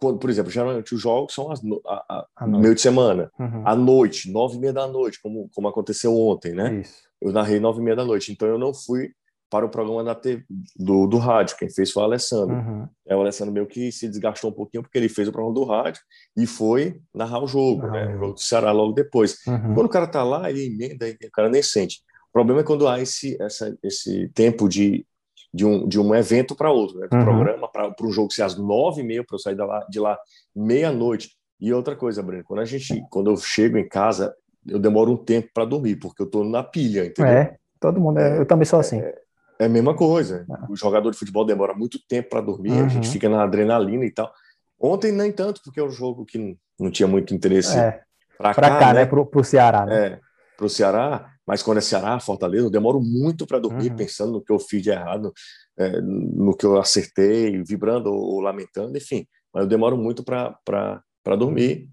[0.04, 3.66] quando, por exemplo, geralmente os jogos são as, a, a, meio de semana, uhum.
[3.66, 6.82] à noite, nove e meia da noite, como, como aconteceu ontem, né?
[6.82, 7.04] Isso.
[7.22, 9.12] Eu narrei nove e meia da noite, então eu não fui
[9.50, 10.44] para o programa da TV,
[10.76, 11.56] do, do rádio.
[11.56, 12.54] Quem fez foi o Alessandro.
[12.54, 12.86] Uhum.
[13.08, 15.64] É, o Alessandro meio que se desgastou um pouquinho porque ele fez o programa do
[15.64, 16.02] rádio
[16.36, 18.14] e foi narrar o jogo, né?
[18.16, 19.38] O jogo do Ceará logo depois.
[19.48, 19.74] Uhum.
[19.74, 22.02] Quando o cara tá lá, ele emenda e o cara nem sente.
[22.30, 25.06] O problema é quando há esse, essa, esse tempo de,
[25.54, 27.08] de, um, de um evento para outro, né?
[27.08, 27.24] Do uhum.
[27.24, 30.00] programa para um jogo ser às nove e meia para eu sair de lá, de
[30.00, 30.18] lá
[30.56, 31.30] meia-noite.
[31.60, 34.34] E outra coisa, Breno, quando a gente, quando eu chego em casa,
[34.68, 37.32] eu demoro um tempo para dormir, porque eu estou na pilha, entendeu?
[37.32, 39.00] É, todo mundo, é, eu também sou assim.
[39.00, 39.16] É,
[39.60, 40.46] é a mesma coisa.
[40.50, 40.66] Ah.
[40.70, 42.86] O jogador de futebol demora muito tempo para dormir, uhum.
[42.86, 44.32] a gente fica na adrenalina e tal.
[44.80, 48.02] Ontem nem tanto, porque é um jogo que não tinha muito interesse é.
[48.38, 49.02] para cá, cá, né?
[49.02, 49.06] né?
[49.06, 50.08] Pro, pro Ceará, né?
[50.08, 50.20] É,
[50.58, 53.96] pro Ceará, mas quando é Ceará, Fortaleza, eu demoro muito para dormir, uhum.
[53.96, 55.34] pensando no que eu fiz de errado,
[55.78, 59.28] é, no que eu acertei, vibrando ou, ou, lamentando, enfim.
[59.54, 61.90] Mas eu demoro muito para dormir.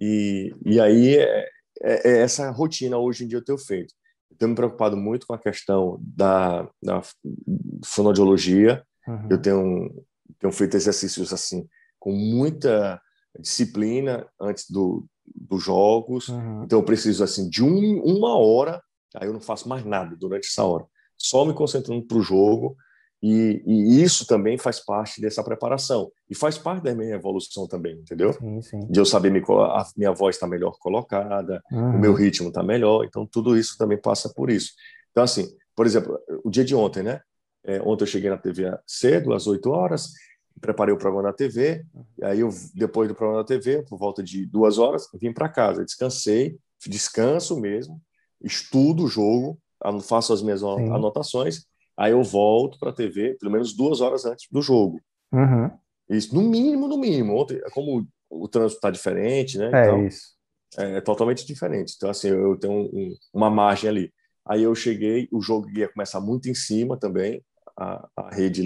[0.00, 1.48] E, e aí é,
[1.82, 3.92] é, é essa rotina hoje em dia eu tenho feito
[4.38, 7.02] tenho me preocupado muito com a questão da, da
[7.84, 8.84] fonoaudiologia.
[9.06, 9.28] Uhum.
[9.30, 10.04] Eu tenho,
[10.38, 13.00] tenho feito exercícios assim com muita
[13.38, 16.28] disciplina antes do, dos jogos.
[16.28, 16.64] Uhum.
[16.64, 18.82] Então eu preciso assim de um, uma hora.
[19.16, 20.84] Aí eu não faço mais nada durante essa hora.
[21.16, 22.76] Só me concentrando para o jogo
[23.22, 26.10] e, e, isso também faz parte dessa preparação.
[26.30, 28.32] E faz parte da minha evolução também, entendeu?
[28.32, 28.80] Sim, sim.
[28.88, 31.96] De eu saber me, a minha voz está melhor colocada, uhum.
[31.96, 33.04] o meu ritmo está melhor.
[33.04, 34.72] Então, tudo isso também passa por isso.
[35.10, 37.20] Então, assim, por exemplo, o dia de ontem, né?
[37.64, 40.12] É, ontem eu cheguei na TV cedo, às 8 horas,
[40.60, 41.84] preparei o programa na TV.
[42.18, 45.48] E aí, eu, depois do programa na TV, por volta de duas horas, vim para
[45.48, 45.84] casa.
[45.84, 48.00] Descansei, descanso mesmo,
[48.42, 49.58] estudo o jogo,
[50.02, 50.92] faço as minhas sim.
[50.92, 51.66] anotações
[51.98, 55.00] Aí eu volto para a TV, pelo menos duas horas antes do jogo.
[55.32, 55.68] Uhum.
[56.08, 57.36] Isso, no mínimo, no mínimo.
[57.36, 59.66] Ontem, como o trânsito está diferente, né?
[59.74, 60.38] É então, isso.
[60.78, 61.94] É, é, totalmente diferente.
[61.96, 64.12] Então, assim, eu tenho um, uma margem ali.
[64.46, 67.42] Aí eu cheguei, o jogo ia começar muito em cima também,
[67.76, 68.62] a, a rede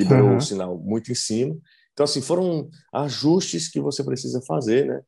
[0.00, 0.36] liberou uhum.
[0.36, 1.56] o sinal muito em cima.
[1.92, 5.00] Então, assim, foram ajustes que você precisa fazer, né?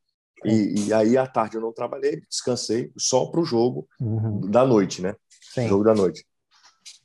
[0.45, 4.41] E, e aí, à tarde, eu não trabalhei, descansei só para o jogo uhum.
[4.41, 5.15] da noite, né?
[5.53, 5.67] Sim.
[5.67, 6.25] Jogo da noite.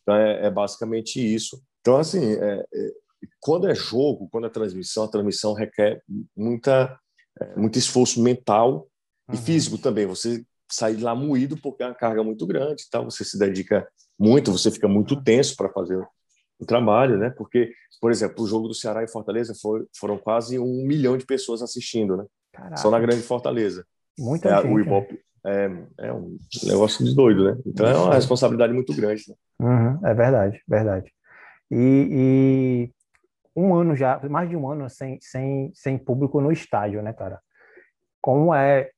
[0.02, 1.62] Então, é, é basicamente isso.
[1.80, 2.90] Então, assim, é, é,
[3.40, 6.02] quando é jogo, quando é transmissão, a transmissão requer
[6.36, 6.98] muita,
[7.40, 8.88] é, muito esforço mental
[9.28, 9.42] e uhum.
[9.42, 10.06] físico também.
[10.06, 13.00] Você sai de lá moído porque é uma carga muito grande, tá?
[13.00, 16.06] você se dedica muito, você fica muito tenso para fazer
[16.58, 17.30] o trabalho, né?
[17.30, 21.24] Porque, por exemplo, o jogo do Ceará e Fortaleza foi, foram quase um milhão de
[21.24, 22.24] pessoas assistindo, né?
[22.52, 22.76] Caraca.
[22.76, 23.84] Só na Grande Fortaleza.
[24.18, 24.72] Muita é, gente.
[24.72, 25.20] O Ibope, né?
[25.98, 27.62] é, é um negócio de doido, né?
[27.64, 29.22] Então é uma responsabilidade muito grande.
[29.28, 29.34] Né?
[29.60, 31.12] Uhum, é verdade, verdade.
[31.70, 32.90] E, e,
[33.54, 37.40] um ano já, mais de um ano sem, sem, sem público no estádio, né, cara?
[38.20, 38.90] Como é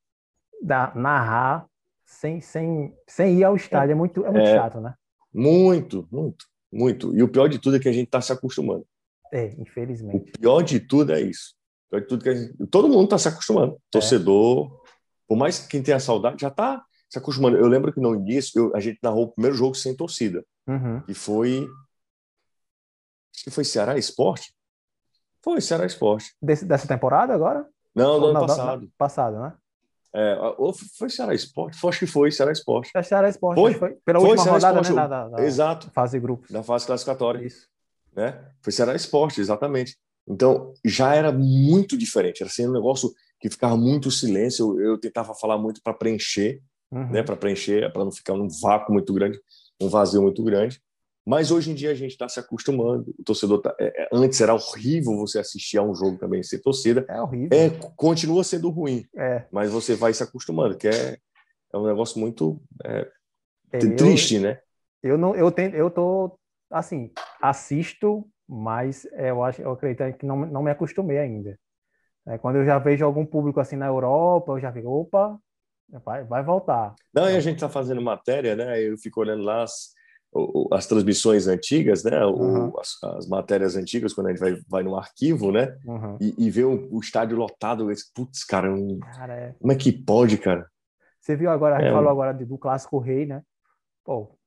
[0.63, 1.67] da, narrar
[2.07, 3.93] sem, sem, sem ir ao estádio?
[3.93, 4.95] É muito, é muito é, chato, né?
[5.33, 7.15] Muito, muito, muito.
[7.17, 8.87] E o pior de tudo é que a gente está se acostumando.
[9.33, 10.17] É, infelizmente.
[10.17, 11.55] O pior de tudo é isso.
[11.87, 13.75] O pior de tudo é que gente, todo mundo está se acostumando.
[13.75, 13.79] É.
[13.91, 14.81] Torcedor,
[15.27, 17.57] por mais que quem tenha saudade, já está se acostumando.
[17.57, 21.01] Eu lembro que no início eu, a gente narrou o primeiro jogo sem torcida, uhum.
[21.03, 21.69] que foi.
[23.35, 24.55] Acho que foi Ceará Esporte?
[25.43, 26.35] Foi Ceará Esporte.
[26.41, 27.67] Desse, dessa temporada agora?
[27.95, 28.93] Não, do ano passado.
[28.97, 29.55] passado, né?
[30.13, 31.79] É, ou foi Ceará Esporte?
[31.87, 32.91] Acho que foi Ceará Esporte.
[32.95, 33.61] É Ceará Esporte.
[33.61, 33.75] Foi?
[33.75, 35.09] foi pela foi última Ceará rodada, Esporte, né?
[35.09, 35.91] Da, da, Exato.
[35.93, 36.51] Fase grupos.
[36.51, 37.47] Da fase classificatória.
[37.47, 37.69] Isso.
[38.15, 38.41] Né?
[38.61, 39.97] Foi Ceará Esporte, exatamente.
[40.29, 42.43] Então, já era muito diferente.
[42.43, 44.81] Era assim, um negócio que ficava muito silêncio.
[44.81, 47.11] Eu, eu tentava falar muito para preencher, uhum.
[47.11, 49.41] né, para preencher, para não ficar um vácuo muito grande,
[49.81, 50.81] um vazio muito grande.
[51.31, 53.15] Mas hoje em dia a gente está se acostumando.
[53.17, 56.61] O torcedor tá, é, é, antes era horrível você assistir a um jogo também sem
[56.61, 57.07] torcida.
[57.09, 57.57] É horrível.
[57.57, 59.07] É, continua sendo ruim.
[59.17, 59.45] É.
[59.53, 61.19] Mas você vai se acostumando, que é,
[61.73, 63.09] é um negócio muito é,
[63.71, 64.59] é triste, eu, né?
[65.01, 66.37] Eu não, eu tento, eu tô
[66.69, 71.57] assim, assisto, mas eu acho, eu acredito que não, não me acostumei ainda.
[72.43, 75.39] Quando eu já vejo algum público assim na Europa, eu já fico, opa,
[76.05, 76.97] vai, vai voltar.
[77.15, 78.83] Não, e a gente está fazendo matéria, né?
[78.83, 79.95] Eu fico olhando lá as,
[80.73, 82.25] as transmissões antigas, né?
[82.25, 82.69] Uhum.
[82.69, 85.77] O, as, as, matérias antigas, quando a gente vai, vai no arquivo, né?
[85.85, 86.17] Uhum.
[86.21, 89.55] E, e vê o, o, estádio lotado, putz, cara, um, cara é...
[89.59, 90.69] como é que pode, cara?
[91.21, 93.43] Você viu agora, é, falou agora do Clássico Rei, né?
[94.05, 94.39] Pô,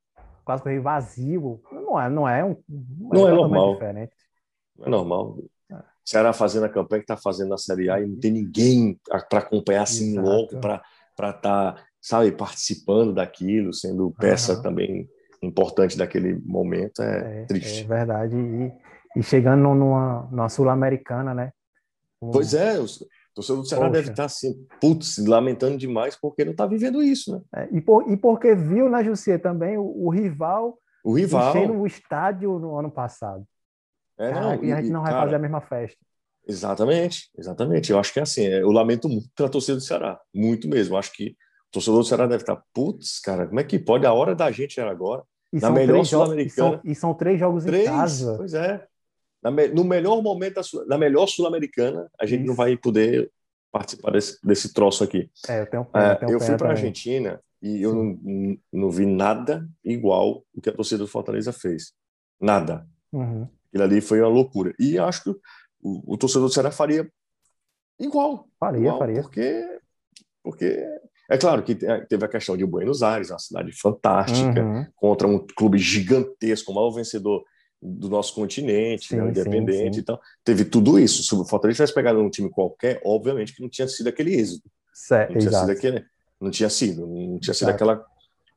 [0.45, 2.57] Clássico Rei vazio, não é, não é um.
[2.67, 3.73] Não é, não é normal.
[3.73, 4.15] Diferente.
[4.77, 5.37] Não é normal.
[6.05, 9.39] Ceará fazendo a campanha que está fazendo na Série A e não tem ninguém para
[9.39, 10.27] acompanhar assim Exato.
[10.27, 10.81] logo, para
[11.15, 14.61] estar, tá, sabe, participando daquilo, sendo peça uhum.
[14.61, 15.09] também
[15.45, 17.83] importante daquele momento, é, é triste.
[17.83, 18.35] É verdade.
[18.35, 18.71] E,
[19.19, 21.51] e chegando numa, numa Sul-Americana, né?
[22.21, 22.31] Um...
[22.31, 22.85] Pois é, o
[23.33, 23.99] torcedor do Ceará Poxa.
[23.99, 27.41] deve estar assim, putz, lamentando demais porque não está vivendo isso, né?
[27.55, 31.73] É, e, por, e porque viu, né, Jussier, também o, o rival o rival enchendo
[31.73, 33.45] o estádio no ano passado.
[34.17, 35.99] É, Caraca, não, e, a gente não vai cara, fazer a mesma festa.
[36.47, 37.91] Exatamente, exatamente.
[37.91, 38.43] Eu acho que é assim.
[38.43, 40.95] Eu lamento muito pela torcida do Ceará, muito mesmo.
[40.95, 41.35] Eu acho que
[41.67, 44.05] o torcedor do Ceará deve estar, putz, cara, como é que pode?
[44.05, 45.23] A hora da gente era agora.
[45.53, 46.81] E na melhor Sul-Americana.
[46.83, 48.35] E, e, são três jogos três, em casa.
[48.37, 48.85] Pois é.
[49.41, 52.47] Na, no melhor momento da, na melhor Sul-Americana, a gente Isso.
[52.47, 53.31] não vai poder
[53.71, 55.29] participar desse, desse troço aqui.
[55.47, 58.89] É, eu tenho pena, é, eu, eu fui para a Argentina e eu não, não,
[58.89, 61.93] vi nada igual o que a torcida do Fortaleza fez.
[62.39, 62.87] Nada.
[63.11, 63.47] Uhum.
[63.67, 64.73] Aquilo ali foi uma loucura.
[64.79, 65.29] E acho que
[65.81, 67.09] o, o torcedor do Ceará faria
[67.99, 68.47] igual.
[68.59, 69.21] Faria, igual, faria.
[69.21, 69.79] Porque,
[70.43, 70.85] porque
[71.33, 74.85] é claro que teve a questão de Buenos Aires, uma cidade fantástica, uhum.
[74.95, 77.43] contra um clube gigantesco, o maior vencedor
[77.81, 79.99] do nosso continente, sim, né, independente sim, sim.
[80.01, 80.21] e tal.
[80.43, 81.23] Teve tudo isso.
[81.23, 84.69] Se o Fortaleza tivesse pegado um time qualquer, obviamente que não tinha sido aquele êxito.
[84.93, 86.05] Certo, não tinha sido aquele,
[86.39, 88.05] não tinha sido, não tinha sido aquela,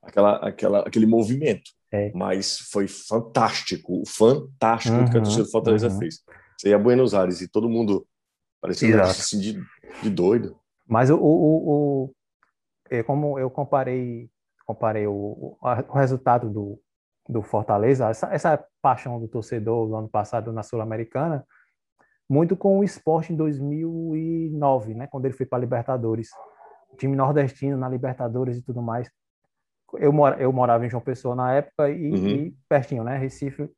[0.03, 1.71] aquela, aquela, aquele movimento.
[1.91, 2.13] É.
[2.15, 5.99] Mas foi fantástico, fantástico uhum, o que a torcida do Fortaleza uhum.
[5.99, 6.23] fez.
[6.59, 8.07] Você ia a Buenos Aires e todo mundo
[8.61, 9.63] parecia assim, de,
[10.03, 10.59] de doido.
[10.87, 12.13] Mas o, o, o,
[13.05, 14.31] como eu comparei,
[14.67, 16.81] comparei o, o resultado do,
[17.29, 21.45] do Fortaleza, essa, essa paixão do torcedor do ano passado na Sul-Americana,
[22.29, 26.29] muito com o esporte em 2009, né, quando ele foi para a Libertadores.
[26.91, 29.11] O time nordestino na Libertadores e tudo mais.
[29.95, 32.29] Eu, mora, eu morava em João Pessoa na época e, uhum.
[32.29, 33.71] e pertinho, né, Recife.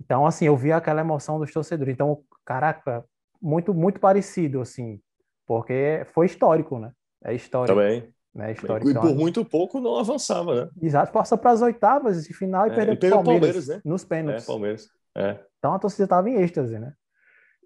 [0.00, 1.92] Então, assim, eu vi aquela emoção dos torcedores.
[1.92, 3.04] Então, caraca,
[3.40, 5.00] muito, muito parecido, assim,
[5.46, 6.92] porque foi histórico, né?
[7.22, 7.78] É histórico.
[7.78, 8.12] Também.
[8.34, 8.52] Né.
[8.52, 10.70] E por muito pouco não avançava, né?
[10.80, 13.80] Exato, passou para as oitavas de final e é, perdeu para o Palmeiras, né?
[13.84, 14.44] nos pênaltis.
[14.44, 14.88] É, Palmeiras.
[15.16, 15.44] É.
[15.58, 16.94] Então a torcida estava em êxtase, né?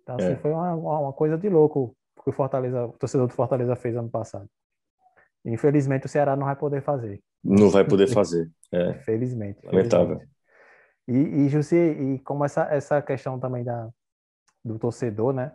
[0.02, 0.36] Então, assim, é.
[0.36, 4.08] foi uma, uma coisa de louco que o Fortaleza, o torcedor do Fortaleza fez ano
[4.08, 4.48] passado.
[5.44, 7.22] Infelizmente o Ceará não vai poder fazer.
[7.42, 8.50] Não vai poder fazer.
[8.72, 8.94] É.
[8.94, 9.64] Felizmente.
[9.66, 10.20] Lamentável.
[11.06, 13.90] E, e Jussi, e como essa, essa questão também da,
[14.64, 15.52] do torcedor, né?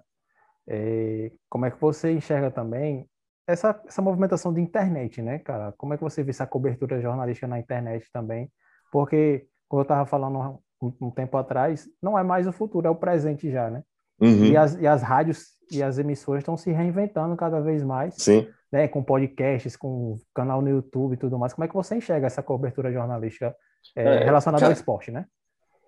[0.67, 3.08] É, como é que você enxerga também
[3.49, 5.73] essa, essa movimentação de internet, né, cara?
[5.77, 8.51] Como é que você vê essa cobertura jornalística na internet também?
[8.91, 12.89] Porque, como eu estava falando um, um, tempo atrás, não é mais o futuro, é
[12.89, 13.83] o presente já, né?
[14.21, 14.45] Uhum.
[14.45, 18.15] E, as, e as rádios e as emissoras estão se reinventando cada vez mais.
[18.17, 18.47] Sim.
[18.71, 21.53] Né, com podcasts, com canal no YouTube e tudo mais.
[21.53, 23.55] Como é que você enxerga essa cobertura jornalística
[23.95, 25.25] é, é, relacionada cara, ao esporte, né?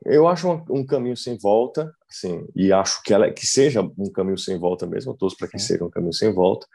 [0.04, 4.12] Eu acho um, um, caminho sem volta, assim, e acho que ela que seja um
[4.12, 5.12] caminho sem volta mesmo.
[5.12, 5.68] Eu torço para que Sim.
[5.74, 6.66] seja um caminho sem volta.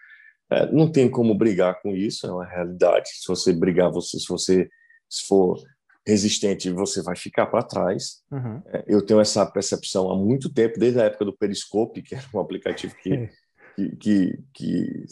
[0.50, 3.08] É, não tem como brigar com isso, é uma realidade.
[3.08, 4.68] Se você brigar, você, se você
[5.08, 5.60] se for
[6.06, 8.22] resistente, você vai ficar para trás.
[8.30, 8.62] Uhum.
[8.66, 12.24] É, eu tenho essa percepção há muito tempo, desde a época do Periscope, que era
[12.32, 13.28] um aplicativo que,
[13.74, 15.04] que, que, que,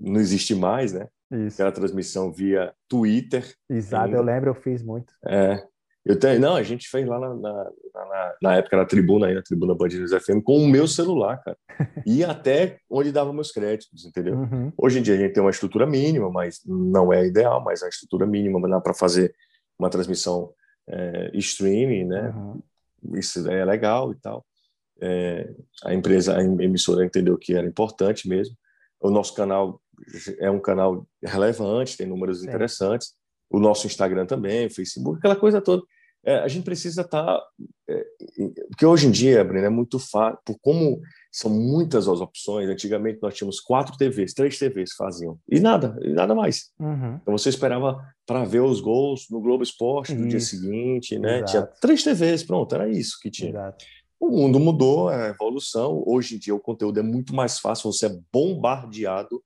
[0.00, 1.06] não existe mais, né?
[1.30, 1.62] Isso.
[1.62, 3.54] Era transmissão via Twitter.
[3.68, 4.16] Exato, ainda.
[4.16, 5.14] eu lembro, eu fiz muito.
[5.24, 5.64] É,
[6.04, 9.34] eu tenho, não, a gente fez lá na, na, na, na época na tribuna, aí,
[9.34, 11.56] na tribuna Band News FM, com o meu celular, cara.
[12.06, 14.34] E até onde dava meus créditos, entendeu?
[14.34, 14.72] Uhum.
[14.76, 17.88] Hoje em dia a gente tem uma estrutura mínima, mas não é ideal, mas a
[17.88, 19.34] estrutura mínima dá para fazer
[19.78, 20.52] uma transmissão
[20.88, 22.30] é, streaming, né?
[22.34, 22.62] Uhum.
[23.14, 24.44] Isso é legal e tal.
[25.02, 25.50] É,
[25.84, 28.56] a empresa, a emissora entendeu que era importante mesmo.
[29.00, 29.80] O nosso canal
[30.38, 32.48] é um canal relevante, tem números Sim.
[32.48, 33.14] interessantes
[33.50, 35.82] o nosso Instagram também, o Facebook, aquela coisa toda.
[36.22, 37.24] É, a gente precisa estar.
[37.24, 37.42] Tá,
[37.88, 38.04] é,
[38.68, 41.00] porque hoje em dia, Breno, é muito fácil, por como
[41.32, 42.68] são muitas as opções.
[42.68, 46.70] Antigamente nós tínhamos quatro TVs, três TVs faziam, e nada, e nada mais.
[46.78, 47.18] Uhum.
[47.22, 51.38] Então você esperava para ver os gols no Globo Esporte no dia seguinte, né?
[51.38, 51.50] Exato.
[51.50, 53.50] Tinha três TVs, pronto, era isso que tinha.
[53.50, 53.84] Exato.
[54.20, 56.02] O mundo mudou, é a evolução.
[56.06, 59.42] Hoje em dia o conteúdo é muito mais fácil, você é bombardeado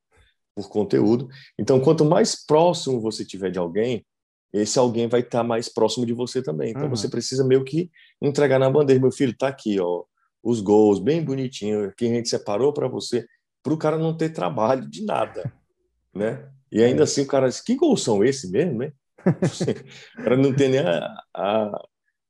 [0.54, 1.28] por conteúdo.
[1.58, 4.04] Então, quanto mais próximo você tiver de alguém,
[4.52, 6.70] esse alguém vai estar mais próximo de você também.
[6.70, 6.90] Então, uhum.
[6.90, 7.90] você precisa meio que
[8.22, 9.00] entregar na bandeja.
[9.00, 10.04] Meu filho, tá aqui, ó,
[10.42, 13.26] os gols, bem bonitinho, que a gente separou para você,
[13.62, 15.52] para o cara não ter trabalho de nada,
[16.14, 16.48] né?
[16.70, 17.04] E ainda é.
[17.04, 18.92] assim o cara diz, que gols são esses mesmo, né?
[20.22, 21.82] para não ter nem a, a,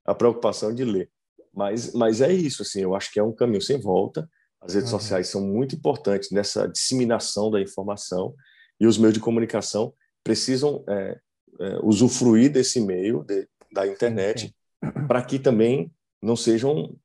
[0.07, 1.11] a, preocupação de ler.
[1.53, 4.29] Mas, mas é isso, assim, eu acho que é um caminho sem volta.
[4.65, 4.99] As redes uhum.
[4.99, 8.35] sociais são muito importantes nessa disseminação da informação
[8.81, 11.21] e os meios de comunicação precisam é,
[11.61, 14.55] é, usufruir desse meio de, da internet
[15.07, 16.97] para que também não sejam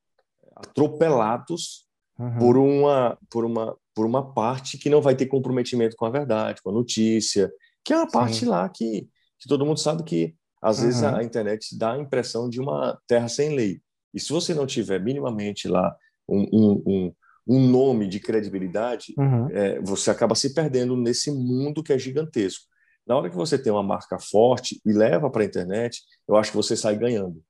[0.55, 1.85] atropelados
[2.17, 2.37] uhum.
[2.37, 6.61] por uma por uma por uma parte que não vai ter comprometimento com a verdade,
[6.61, 7.51] com a notícia,
[7.83, 8.45] que é uma parte Sim.
[8.45, 12.61] lá que, que todo mundo sabe que às vezes a internet dá a impressão de
[12.61, 13.81] uma terra sem lei.
[14.13, 15.93] E se você não tiver minimamente lá
[16.27, 17.13] um, um, um,
[17.49, 19.49] um nome de credibilidade, uhum.
[19.49, 22.65] é, você acaba se perdendo nesse mundo que é gigantesco.
[23.07, 26.51] Na hora que você tem uma marca forte e leva para a internet, eu acho
[26.51, 27.41] que você sai ganhando.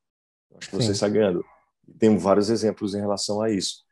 [0.50, 0.84] Eu acho que Sim.
[0.84, 1.44] você sai ganhando.
[2.00, 3.84] Temos vários exemplos em relação a isso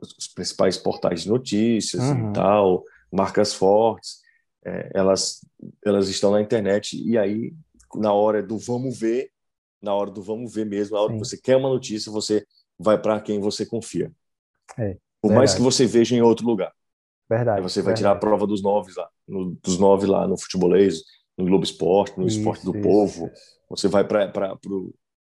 [0.00, 2.30] os principais portais de notícias uhum.
[2.30, 4.20] e tal, marcas fortes,
[4.64, 5.40] é, elas,
[5.84, 7.54] elas estão na internet e aí,
[7.94, 9.30] na hora do vamos ver,
[9.80, 11.18] na hora do vamos ver mesmo, na hora Sim.
[11.18, 12.46] que você quer uma notícia, você
[12.78, 14.12] vai para quem você confia.
[14.78, 15.38] É, Por verdade.
[15.38, 16.72] mais que você veja em outro lugar.
[17.30, 17.58] Verdade.
[17.58, 17.98] Aí você vai verdade.
[18.00, 21.02] tirar a prova dos nove lá, no, dos nove lá no futebolês,
[21.38, 23.30] no Globo Esporte, no isso, Esporte do isso, Povo.
[23.32, 23.62] Isso.
[23.70, 24.92] Você vai para o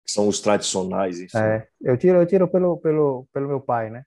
[0.06, 1.38] que são os tradicionais, enfim.
[1.38, 4.04] É, eu tiro, eu tiro pelo, pelo, pelo meu pai, né?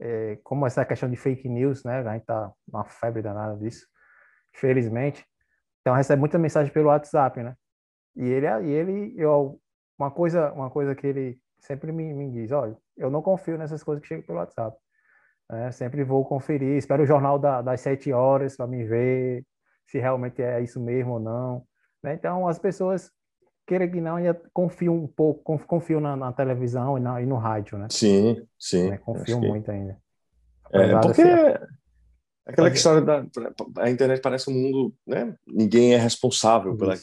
[0.00, 1.98] é, como essa questão de fake news, né?
[1.98, 3.86] A gente tá uma febre danada disso,
[4.54, 5.24] infelizmente.
[5.80, 7.54] Então recebe muita mensagem pelo WhatsApp, né?
[8.16, 9.60] E ele, e ele, eu,
[9.98, 13.82] uma coisa, uma coisa que ele sempre me, me diz, olha, eu não confio nessas
[13.82, 14.76] coisas que chegam pelo WhatsApp.
[15.50, 19.44] É, sempre vou conferir, espero o jornal da, das sete horas para me ver
[19.86, 21.62] se realmente é isso mesmo ou não.
[22.02, 22.14] Né?
[22.14, 23.10] Então as pessoas
[23.66, 27.36] queira que não, ainda confio um pouco, confio na, na televisão e, na, e, no
[27.36, 27.86] rádio, né?
[27.90, 28.90] Sim, sim.
[28.90, 28.98] Né?
[28.98, 29.96] Confio muito ainda.
[30.70, 31.64] É, porque assim,
[32.46, 33.24] aquela história da
[33.78, 35.34] a internet parece um mundo, né?
[35.46, 36.94] Ninguém é responsável pela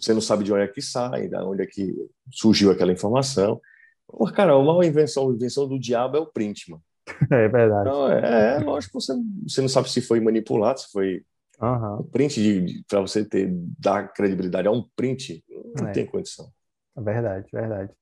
[0.00, 1.94] você não sabe de onde é que sai, de onde é que
[2.32, 3.60] surgiu aquela informação.
[4.06, 6.82] Pô, cara, uma invenção, a invenção do diabo é o print, mano.
[7.30, 7.88] É verdade.
[7.88, 9.14] Então, é, é, lógico que você,
[9.46, 11.22] você não sabe se foi manipulado, se foi
[11.60, 12.00] Uhum.
[12.00, 15.44] Um print para você ter dar credibilidade a um print
[15.78, 15.92] não é.
[15.92, 16.50] tem condição.
[16.96, 17.92] Verdade, verdade.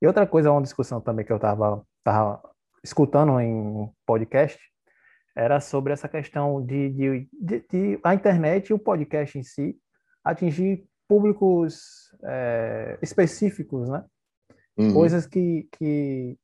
[0.00, 2.40] E outra coisa, uma discussão também que eu estava tava
[2.82, 4.58] escutando em podcast
[5.36, 9.76] era sobre essa questão de, de, de, de a internet e o podcast em si
[10.24, 14.04] atingir públicos é, específicos, né?
[14.76, 14.94] Uhum.
[14.94, 16.38] Coisas que, que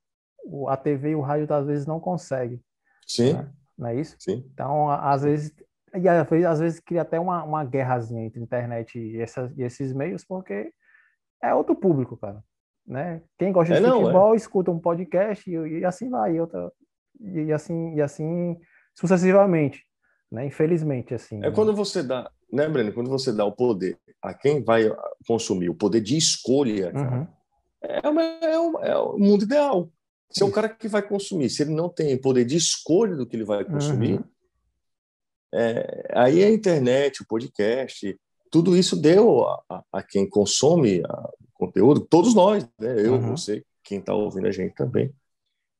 [0.69, 2.61] a TV e o rádio às vezes não conseguem.
[3.07, 3.35] Sim.
[3.35, 3.51] Né?
[3.77, 4.17] Não é isso?
[4.19, 4.45] Sim.
[4.53, 5.53] Então, às vezes
[5.97, 6.09] e
[6.45, 10.73] às vezes cria até uma, uma guerrazinha entre internet e, essa, e esses meios, porque
[11.41, 12.43] é outro público, cara.
[12.87, 13.23] Né?
[13.39, 14.37] Quem gosta é, de não, futebol é.
[14.37, 16.71] escuta um podcast e, e assim vai, e, outra,
[17.21, 18.59] e, assim, e assim
[18.95, 19.85] sucessivamente.
[20.31, 20.47] Né?
[20.47, 21.37] Infelizmente, assim.
[21.37, 21.51] É né?
[21.53, 22.93] quando você dá, né, Breno?
[22.93, 24.91] Quando você dá o poder a quem vai
[25.27, 27.27] consumir, o poder de escolha, cara, uhum.
[27.83, 29.89] é, uma, é, o, é, o mundo ideal.
[30.31, 33.27] Se é um cara que vai consumir, se ele não tem poder de escolha do
[33.27, 34.25] que ele vai consumir, uhum.
[35.57, 38.19] É, aí a internet, o podcast,
[38.51, 41.01] tudo isso deu a, a, a quem consome
[41.53, 43.07] conteúdo, todos nós, né?
[43.07, 43.37] eu, uhum.
[43.37, 45.15] você, quem está ouvindo a gente também,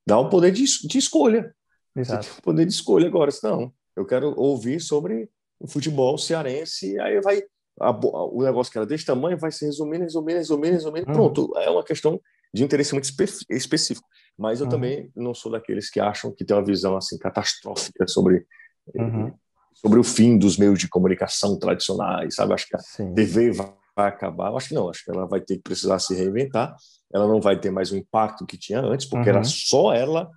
[0.07, 1.53] dá um poder de, de escolha.
[1.93, 2.23] Exato.
[2.23, 3.29] Você tem poder de escolha agora.
[3.43, 5.29] Não, eu quero ouvir sobre
[5.59, 7.43] o futebol cearense, aí vai
[7.79, 11.07] a, o negócio que era desse tamanho vai se resumindo, resumindo, resumindo, resumindo.
[11.09, 11.13] Uhum.
[11.13, 12.19] Pronto, é uma questão
[12.53, 14.07] de interesse muito espe específico.
[14.37, 14.71] Mas eu uhum.
[14.71, 18.45] também não sou daqueles que acham que tem uma visão assim catastrófica sobre
[18.93, 19.33] uhum
[19.75, 22.53] sobre o fim dos meios de comunicação tradicionais, sabe?
[22.53, 23.13] Acho que a Sim.
[23.13, 24.55] TV vai acabar.
[24.55, 26.75] Acho que não, acho que ela vai ter que precisar se reinventar.
[27.13, 29.35] Ela não vai ter mais o impacto que tinha antes, porque uhum.
[29.35, 30.29] era só ela,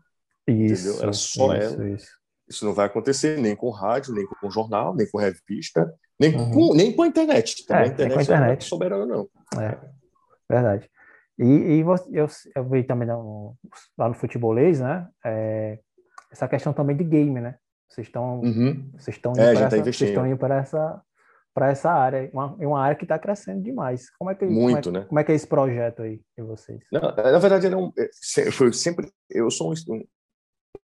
[0.47, 1.03] isso, entendeu?
[1.03, 1.89] Era só isso, ela.
[1.89, 2.11] Isso.
[2.49, 2.65] isso.
[2.65, 6.95] não vai acontecer nem com rádio, nem com jornal, nem com revista, nem, com, nem
[6.95, 7.65] com a internet.
[7.71, 8.49] É, a internet, com a internet.
[8.49, 9.29] não é soberana, não.
[9.61, 9.79] É,
[10.51, 10.91] verdade.
[11.39, 13.55] E, e eu, eu vi também no,
[13.97, 15.07] lá no futebolês, né?
[15.25, 15.79] É,
[16.31, 17.57] essa questão também de game, né?
[17.89, 18.91] Vocês estão, uhum.
[18.99, 21.03] vocês estão indo, é, para, tá indo para essa
[21.59, 24.09] para essa área, uma, uma área que está crescendo demais.
[24.17, 25.07] Como é que muito, como é, né?
[25.09, 26.79] Como é que é esse projeto aí de vocês?
[26.93, 30.05] Não, na verdade, era um, é, foi sempre eu sou um,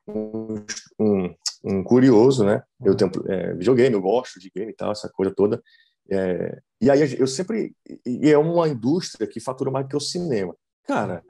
[0.08, 0.56] um,
[0.98, 1.36] um,
[1.66, 2.64] um curioso, né?
[2.86, 5.62] Eu tenho é, videogame, eu gosto de game e tal, essa coisa toda.
[6.10, 10.00] É, e aí eu sempre e é uma indústria que fatura mais do que o
[10.00, 10.56] cinema.
[10.84, 11.24] Cara,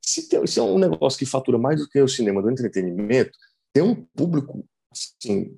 [0.00, 3.32] se, tem, se é um negócio que fatura mais do que o cinema do entretenimento,
[3.72, 5.56] tem um público assim,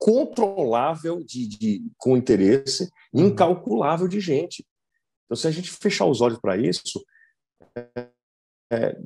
[0.00, 3.26] incontrolável de, de, com interesse, uhum.
[3.26, 4.66] incalculável de gente.
[5.24, 7.04] Então, se a gente fechar os olhos para isso,
[7.76, 8.08] é,
[8.72, 8.96] é,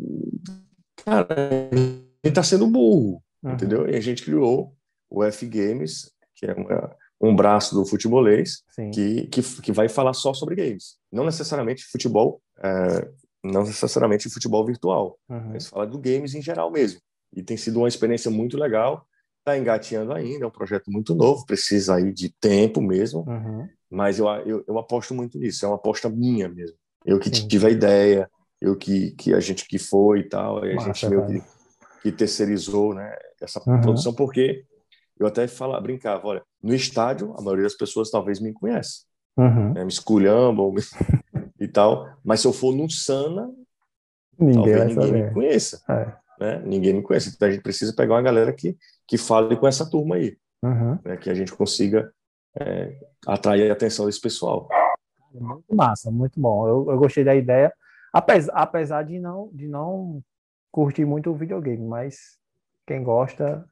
[0.97, 1.29] cara,
[1.72, 3.53] a gente está sendo burro, uhum.
[3.53, 3.89] entendeu?
[3.89, 4.74] E a gente criou
[5.11, 8.62] o F Games, que é uma, um braço do futebolês,
[8.95, 10.97] que, que, que, vai falar só sobre games.
[11.12, 13.09] Não necessariamente futebol é,
[13.43, 15.51] não necessariamente futebol virtual, uhum.
[15.53, 17.01] mas fala do games em geral mesmo.
[17.34, 19.07] E tem sido uma experiência muito legal.
[19.41, 23.66] Está engateando ainda, é um projeto muito novo, precisa aí de tempo mesmo, uhum.
[23.91, 26.76] mas eu, eu, eu, aposto muito nisso, é uma aposta minha mesmo.
[27.05, 27.49] Eu que Sim.
[27.49, 28.30] tive a ideia,
[28.61, 31.43] eu que, que a gente que foi e tal, e a Massa, gente meio que,
[32.03, 33.80] que, terceirizou né, essa uhum.
[33.80, 34.64] produção, porque
[35.19, 39.05] eu até falava, brincava, olha, no estádio, a maioria das pessoas talvez me conhece,
[39.37, 39.73] uhum.
[39.73, 40.81] né, me esculhambam me...
[41.59, 43.51] e tal, mas se eu for no Sana,
[44.39, 45.25] ninguém talvez ninguém saber.
[45.27, 45.83] me conheça.
[45.89, 46.29] É.
[46.41, 46.62] Né?
[46.64, 47.33] Ninguém me conhece.
[47.35, 50.99] Então a gente precisa pegar uma galera que, que fale com essa turma aí, uhum.
[51.05, 51.16] né?
[51.16, 52.12] que a gente consiga
[52.59, 52.97] é,
[53.27, 54.69] atrair a atenção desse pessoal.
[55.33, 56.66] Muito massa, muito bom.
[56.66, 57.73] Eu, eu gostei da ideia,
[58.12, 60.23] apesar, apesar de não de não
[60.71, 62.39] curtir muito o videogame, mas
[62.87, 63.64] quem gosta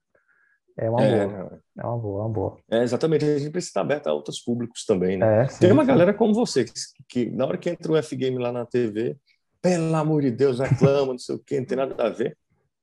[0.76, 1.60] é uma é, boa.
[1.78, 2.58] É uma boa, é uma boa.
[2.70, 3.24] É, exatamente.
[3.24, 5.44] A gente precisa estar aberto a outros públicos também, né?
[5.44, 5.88] É, sim, Tem uma sim.
[5.88, 6.72] galera como você, que,
[7.08, 9.16] que, na hora que entra o F-Game lá na TV,
[9.62, 12.36] pelo amor de Deus, reclama, não sei o quê, não tem nada a ver.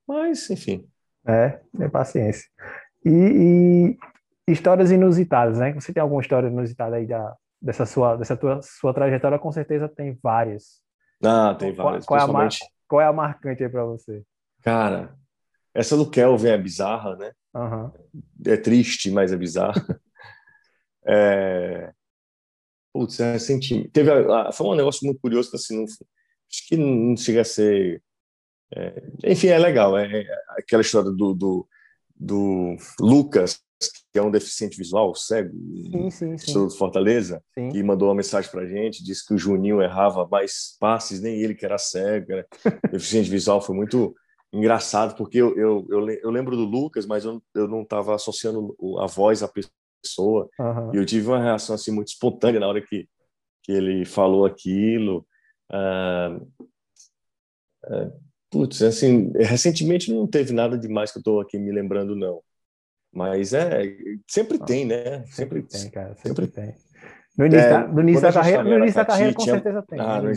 [0.08, 0.88] Mas, enfim.
[1.26, 2.50] É, é paciência.
[3.06, 3.96] E,
[4.48, 5.74] e histórias inusitadas, né?
[5.74, 9.38] Você tem alguma história inusitada aí da, dessa sua, dessa tua, sua trajetória?
[9.38, 10.82] Com certeza tem várias.
[11.24, 12.06] Ah, tem várias.
[12.06, 12.50] Qual, qual, é, a mar,
[12.88, 14.24] qual é a marcante aí para você?
[14.62, 15.16] Cara,
[15.74, 17.32] essa do Kelvin é bizarra, né?
[17.54, 17.92] Uhum.
[18.46, 20.02] É triste, mas é bizarra.
[21.06, 21.92] é...
[22.94, 23.90] Putz, é recentemente.
[23.90, 28.02] Teve a, foi um negócio muito curioso, assim, não, acho que não chega a ser
[28.76, 29.98] é, enfim, é legal.
[29.98, 30.26] É, é
[30.58, 31.68] aquela história do, do,
[32.16, 33.60] do, Lucas,
[34.12, 35.52] que é um deficiente visual, cego,
[35.92, 36.68] sim, sim, sim.
[36.68, 37.70] de Fortaleza, sim.
[37.70, 41.40] que mandou uma mensagem para a gente, disse que o Juninho errava mais passes, nem
[41.40, 42.48] ele que era cego, era
[42.92, 43.62] deficiente visual.
[43.62, 44.16] Foi muito
[44.54, 48.76] engraçado, porque eu, eu, eu, eu lembro do Lucas, mas eu, eu não estava associando
[49.00, 50.48] a voz à pessoa.
[50.60, 50.94] Uhum.
[50.94, 53.10] E eu tive uma reação assim muito espontânea na hora que,
[53.64, 55.26] que ele falou aquilo.
[55.72, 56.48] Uh,
[57.86, 58.24] uh,
[58.54, 62.40] Putz, assim, recentemente não teve nada demais que eu estou aqui me lembrando, não.
[63.12, 63.96] Mas é,
[64.30, 65.26] sempre ah, tem, né?
[65.26, 66.76] Sempre, sempre tem, cara, sempre, sempre tem.
[67.36, 70.00] No início, é, da, no início da carreira, no início da carreira, com certeza tem.
[70.00, 70.32] Ah, no,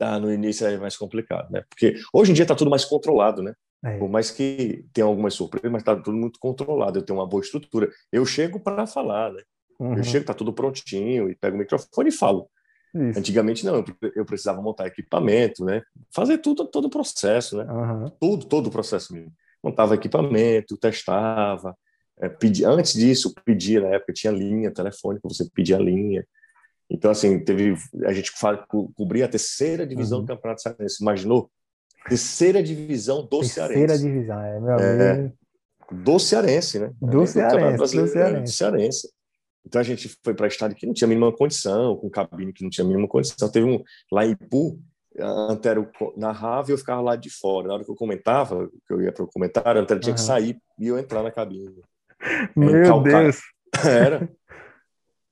[0.00, 1.62] ah, no início é mais complicado, né?
[1.68, 3.54] Porque hoje em dia está tudo mais controlado, né?
[3.84, 3.96] É.
[3.98, 6.98] Por mais que tenha algumas surpresas, mas está tudo muito controlado.
[6.98, 7.88] Eu tenho uma boa estrutura.
[8.12, 9.42] Eu chego para falar, né?
[9.78, 9.96] Uhum.
[9.96, 12.48] Eu chego, está tudo prontinho, e pego o microfone e falo.
[12.94, 13.18] Isso.
[13.18, 13.84] Antigamente não,
[14.16, 15.82] eu precisava montar equipamento, né?
[16.10, 17.64] Fazer tudo, todo o processo, né?
[17.64, 18.10] Uhum.
[18.20, 19.32] Tudo, todo o processo mesmo.
[19.62, 21.76] Montava equipamento, testava.
[22.20, 26.26] É, pedi, antes disso, pedia, na época tinha linha telefônica, você pedia a linha.
[26.90, 27.74] Então, assim, teve,
[28.04, 30.24] a gente fala, cobria a terceira divisão uhum.
[30.24, 31.02] do Campeonato Cearense.
[31.02, 31.50] Imaginou?
[32.08, 33.86] Terceira divisão do terceira Cearense.
[33.86, 35.34] Terceira divisão, é, meu é, amigo.
[35.90, 36.92] Do Cearense, né?
[37.00, 38.52] Do, Cearense, do Cearense.
[38.52, 39.08] Cearense.
[39.66, 42.62] Então a gente foi para estádio que não tinha a mínima condição, com cabine que
[42.62, 43.50] não tinha a mínima condição.
[43.50, 44.80] Teve um lá em Ipu,
[45.18, 47.68] a Antero narrava e eu ficava lá de fora.
[47.68, 50.16] Na hora que eu comentava, que eu ia para o comentário, a Antero tinha uhum.
[50.16, 51.82] que sair e eu entrar na cabine.
[52.56, 53.02] Meu.
[53.02, 53.40] Deus!
[53.84, 54.30] Era.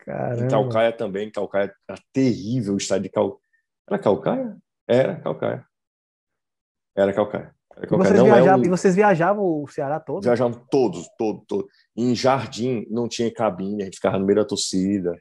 [0.06, 0.44] Caramba.
[0.44, 3.40] Em Calcaia também, Calcaia era terrível o estádio de Calcaia.
[3.88, 4.56] Era Calcaia?
[4.88, 5.66] Era Calcaia.
[6.96, 7.56] Era Calcaia.
[7.90, 8.70] Vocês, não é viajavam, é um...
[8.70, 10.22] vocês viajavam o Ceará todo?
[10.22, 11.66] Viajavam todos, todos, todos.
[11.94, 15.12] Em Jardim não tinha cabine, a gente ficava no meio da torcida.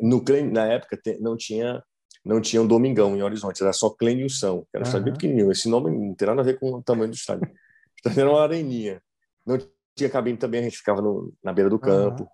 [0.00, 1.82] No na época não tinha
[2.24, 5.50] não tinha um Domingão em Horizonte, era só Clenilson, que era um estádio bem pequenininho.
[5.50, 7.46] Esse nome não tem nada a ver com o tamanho do estádio.
[7.48, 9.02] O estádio era uma areninha.
[9.44, 9.58] Não
[9.94, 12.22] tinha cabine também, a gente ficava no, na beira do campo.
[12.22, 12.28] Uhum.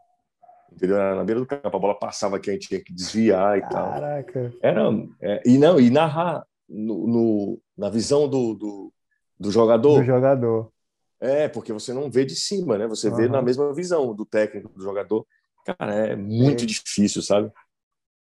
[0.73, 0.97] Entendeu?
[0.97, 3.62] Era na beira do campo, a bola passava aqui, a gente tinha que desviar e
[3.62, 4.33] Caraca.
[4.33, 4.53] tal.
[4.62, 8.93] Era, é, e não, e narrar no, no na visão do, do
[9.39, 10.01] do jogador.
[10.01, 10.73] Do jogador.
[11.21, 12.87] É, porque você não vê de cima, né?
[12.87, 13.16] Você uhum.
[13.16, 15.27] vê na mesma visão do técnico, do jogador.
[15.64, 16.66] Cara, é muito é.
[16.66, 17.51] difícil, sabe?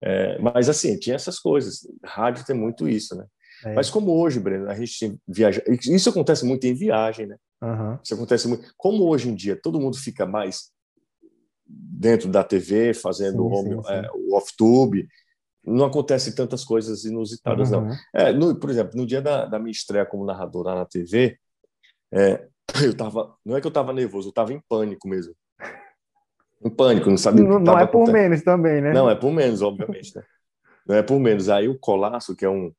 [0.01, 1.87] É, mas assim, tinha essas coisas.
[2.03, 3.25] Rádio tem muito isso, né?
[3.65, 3.73] É.
[3.73, 5.61] Mas como hoje, Breno, a gente viaja.
[5.67, 7.37] Isso acontece muito em viagem, né?
[7.61, 7.99] Uhum.
[8.01, 8.73] Isso acontece muito.
[8.77, 10.71] Como hoje em dia todo mundo fica mais
[11.69, 13.93] dentro da TV, fazendo sim, home, sim, sim.
[13.93, 15.07] É, o off-tube,
[15.63, 17.87] não acontece tantas coisas inusitadas, uhum.
[17.87, 17.95] não.
[18.13, 21.37] É, no, por exemplo, no dia da, da minha estreia como narrador lá na TV,
[22.11, 22.47] é,
[22.83, 25.33] eu tava, não é que eu estava nervoso, eu estava em pânico mesmo.
[26.63, 28.91] Em pânico, não sabia Não, não é por menos também, né?
[28.91, 30.23] Não, é por menos, obviamente, né?
[30.85, 31.49] Não é por menos.
[31.49, 32.73] Aí o Colasso, que é um,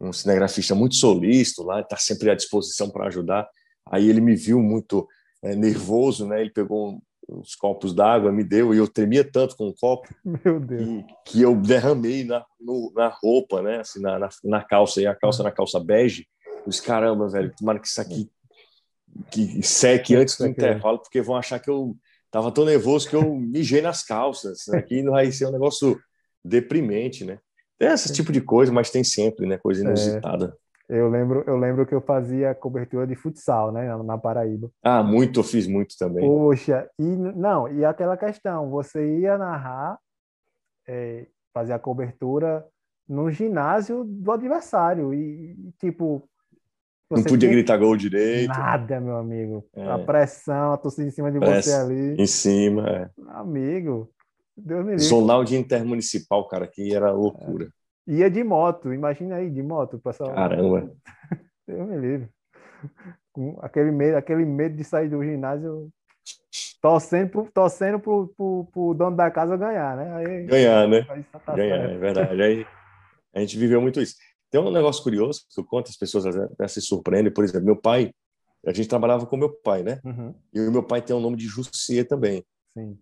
[0.00, 3.48] um cinegrafista muito solícito lá, está sempre à disposição para ajudar.
[3.90, 5.08] Aí ele me viu muito
[5.42, 6.40] é, nervoso, né?
[6.40, 7.00] Ele pegou
[7.38, 10.08] uns copos d'água, me deu, e eu tremia tanto com o copo
[10.68, 13.80] que, que, eu derramei na, no, na roupa, né?
[13.80, 16.26] Assim, na, na, na, calça, e a calça na calça bege.
[16.64, 18.30] Eu disse, caramba, velho, tomara que isso aqui
[19.30, 21.96] que seque antes do intervalo, porque vão achar que eu
[22.30, 24.68] tava tão nervoso que eu mijei nas calças.
[24.70, 25.02] Aqui né?
[25.02, 26.00] não vai ser um negócio
[26.44, 27.38] deprimente, né?
[27.78, 29.58] Tem esse tipo de coisa, mas tem sempre, né?
[29.58, 30.52] Coisa é.
[30.94, 34.70] Eu lembro, eu lembro que eu fazia cobertura de futsal, né, na Paraíba.
[34.82, 36.22] Ah, muito, eu fiz muito também.
[36.22, 39.98] Poxa, e não, e aquela questão, você ia narrar,
[40.86, 42.62] é, fazer a cobertura
[43.08, 45.14] no ginásio do adversário.
[45.14, 46.28] E, tipo.
[47.10, 48.48] Não podia gritar gol direito.
[48.48, 49.64] Nada, meu amigo.
[49.74, 49.90] É.
[49.90, 52.16] A pressão, a torcida em cima de você ali.
[52.18, 53.10] Em cima, é.
[53.28, 54.10] Amigo.
[54.54, 55.04] Deus me livre.
[55.04, 57.66] Zonal de intermunicipal, cara, que era loucura.
[57.66, 57.81] É.
[58.06, 60.34] Ia de moto, imagina aí, de moto, pessoal.
[60.34, 60.90] Caramba.
[61.66, 62.28] Deus me livre.
[63.32, 65.90] Com aquele medo, aquele medo de sair do ginásio
[66.80, 70.14] torcendo, pro, torcendo pro, pro, pro dono da casa ganhar, né?
[70.16, 71.02] Aí, ganhar, né?
[71.44, 71.92] Tá ganhar, certo.
[71.92, 72.42] é verdade.
[72.42, 72.66] Aí
[73.34, 74.16] a gente viveu muito isso.
[74.50, 77.32] Tem um negócio curioso que eu conto, as pessoas até se surpreendem.
[77.32, 78.12] Por exemplo, meu pai,
[78.66, 80.00] a gente trabalhava com meu pai, né?
[80.04, 80.34] Uhum.
[80.52, 82.44] E o meu pai tem o nome de Jussier também.
[82.76, 82.98] Sim.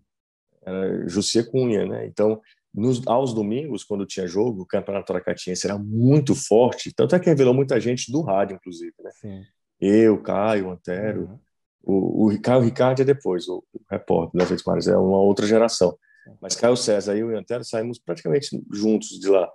[0.63, 2.05] Era Jussier Cunha, né?
[2.05, 2.39] Então,
[2.73, 7.29] nos, aos domingos, quando tinha jogo, o Campeonato Aracatiense era muito forte, tanto é que
[7.29, 9.11] revelou muita gente do rádio, inclusive, né?
[9.19, 9.43] Sim.
[9.79, 11.39] Eu, Caio, Antero, uhum.
[11.83, 15.45] O, o Caio Ricardo é depois, o, o repórter das Redes Mares, é uma outra
[15.47, 15.97] geração.
[16.39, 19.49] Mas Caio César e eu e Antero saímos praticamente juntos de lá.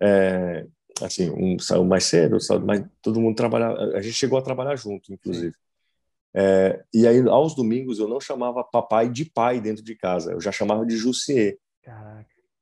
[0.00, 0.64] É,
[1.02, 4.76] assim, um saiu mais cedo, saiu, mas todo mundo trabalhava, a gente chegou a trabalhar
[4.76, 5.54] junto, inclusive.
[6.32, 10.40] É, e aí, aos domingos, eu não chamava papai de pai dentro de casa, eu
[10.40, 11.58] já chamava de Jussier.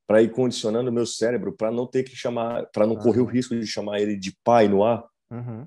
[0.07, 3.25] Para ir condicionando o meu cérebro para não ter que chamar, para não correr o
[3.25, 5.05] risco de chamar ele de pai no ar.
[5.31, 5.67] Uhum.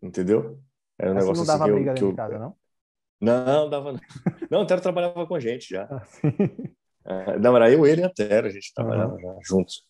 [0.00, 0.60] Entendeu?
[0.98, 2.10] Era um negócio não dava assim briga eu, dentro eu...
[2.10, 2.56] de casa, não?
[3.20, 4.00] Não, dava não.
[4.50, 5.88] Não, o Antero trabalhava com a gente já.
[7.06, 9.38] Ah, é, não, era eu, ele e a Antero, a gente trabalhava uhum.
[9.42, 9.84] juntos.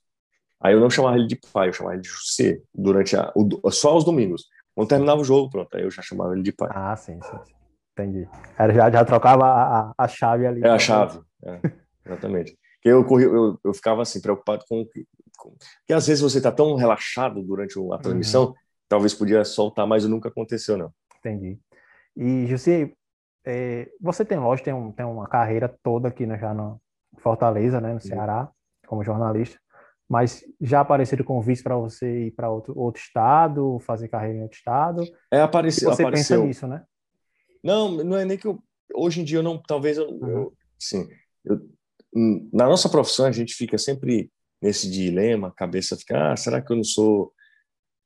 [0.61, 3.70] Aí eu não chamava ele de pai, eu chamava ele de José, durante a, o,
[3.70, 4.47] só aos domingos.
[4.74, 6.70] Quando terminava o jogo, pronto, aí eu já chamava ele de pai.
[6.72, 7.39] Ah, sim, sim.
[7.45, 7.55] sim.
[7.93, 8.28] Entendi.
[8.59, 10.64] Era, já, já trocava a, a, chave ali.
[10.64, 11.61] É, a chave, é,
[12.05, 12.59] exatamente.
[12.85, 14.85] Eu, corri, eu, eu ficava assim, preocupado com,
[15.39, 15.51] com...
[15.51, 18.55] Porque às vezes você está tão relaxado durante a transmissão, uhum
[18.89, 20.93] talvez podia soltar, mas nunca aconteceu, não.
[21.18, 21.59] Entendi.
[22.16, 22.95] E, Jussi,
[23.45, 26.80] é, você tem, lógico, tem, um, tem uma carreira toda aqui né, já no
[27.18, 28.49] Fortaleza, né, no Ceará,
[28.87, 29.59] como jornalista,
[30.09, 34.59] mas já apareceram convites para você ir para outro, outro estado, fazer carreira em outro
[34.59, 35.03] estado?
[35.30, 35.91] É, apareceu.
[35.91, 36.43] Você apareceu.
[36.43, 36.85] pensa nisso, né?
[37.62, 38.62] Não, não é nem que eu,
[38.95, 40.28] hoje em dia eu não, talvez eu, uhum.
[40.28, 41.09] eu sim,
[42.52, 44.30] na nossa profissão a gente fica sempre
[44.62, 47.32] nesse dilema, a cabeça fica, ah, será que eu não sou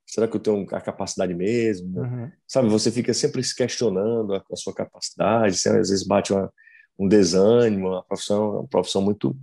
[0.09, 2.01] será que eu tenho a capacidade mesmo?
[2.01, 2.33] Uhum.
[2.47, 6.51] Sabe, você fica sempre se questionando a, a sua capacidade, você, às vezes bate uma,
[6.99, 9.37] um desânimo, a profissão é uma profissão muito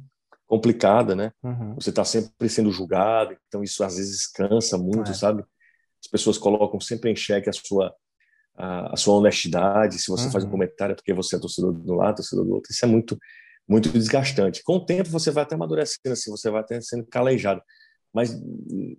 [0.47, 1.32] complicada, né?
[1.43, 1.76] Uhum.
[1.76, 5.13] Você está sempre sendo julgado, então isso às vezes cansa muito, é.
[5.13, 5.43] sabe?
[6.03, 7.93] As pessoas colocam sempre em xeque a sua
[8.57, 10.32] a, a sua honestidade, se você uhum.
[10.32, 12.88] faz um comentário é porque você é torcedor do lado, torcedor do outro, isso é
[12.88, 13.20] muito
[13.68, 14.63] muito desgastante.
[14.63, 17.61] Com o tempo você vai até amadurecendo assim, você vai até sendo calejado
[18.16, 18.34] mas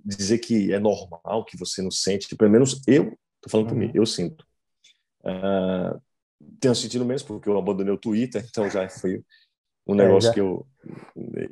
[0.05, 3.05] dizer que é normal, que você não sente, pelo menos eu,
[3.37, 3.93] estou falando por mim, uhum.
[3.95, 4.47] eu sinto.
[5.23, 5.99] Uh,
[6.61, 9.25] tenho sentido menos porque eu abandonei o Twitter, então já foi
[9.87, 10.67] um é, negócio é, que eu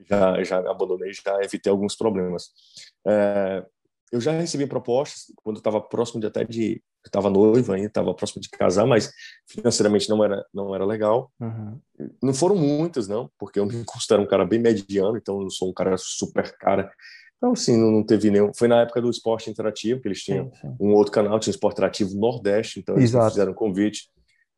[0.06, 2.48] já, já abandonei, já evitei alguns problemas.
[3.06, 3.66] Uh,
[4.12, 8.14] eu já recebi propostas quando eu estava próximo de até de estava noiva ainda, estava
[8.14, 9.10] próximo de casar, mas
[9.46, 11.30] financeiramente não era não era legal.
[11.40, 11.78] Uhum.
[12.22, 15.50] Não foram muitas, não, porque eu me considero um cara bem mediano, então eu não
[15.50, 16.90] sou um cara super cara
[17.44, 18.52] então, sim, não, teve nenhum.
[18.54, 20.76] Foi na época do esporte interativo, que eles tinham sim, sim.
[20.80, 23.32] um outro canal, tinha o Esporte Interativo Nordeste, então eles Exato.
[23.32, 24.08] fizeram um convite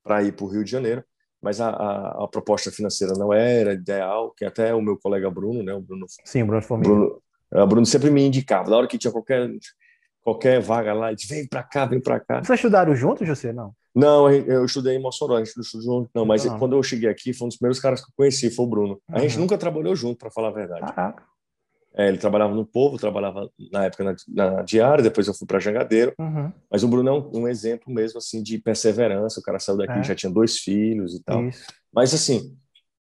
[0.04, 1.04] para ir para o Rio de Janeiro,
[1.42, 5.64] mas a, a, a, proposta financeira não era ideal, que até o meu colega Bruno,
[5.64, 6.06] né, o Bruno.
[6.24, 6.94] Sim, o Bruno Formiga.
[6.94, 7.22] Bruno,
[7.52, 9.50] o é, Bruno sempre me indicava, na hora que tinha qualquer,
[10.26, 12.42] qualquer vaga lá, disse, vem para cá, vem para cá.
[12.42, 13.52] Vocês estudaram juntos, José?
[13.52, 13.72] Não?
[13.94, 16.58] Não, eu estudei em Mossoró, a gente não estudou junto, não, mas não.
[16.58, 19.00] quando eu cheguei aqui, foi um dos primeiros caras que eu conheci, foi o Bruno.
[19.08, 20.80] A gente nunca trabalhou junto, para falar a verdade.
[20.80, 21.22] Caraca.
[21.96, 25.60] É, ele trabalhava no Povo, trabalhava na época na, na Diária, depois eu fui para
[25.60, 26.12] Jangadeiro.
[26.18, 26.52] Uhum.
[26.70, 29.40] Mas o Bruno é um, um, exemplo mesmo assim de perseverança.
[29.40, 30.02] O cara saiu daqui, é.
[30.02, 31.46] já tinha dois filhos e tal.
[31.46, 31.64] Isso.
[31.94, 32.54] Mas assim,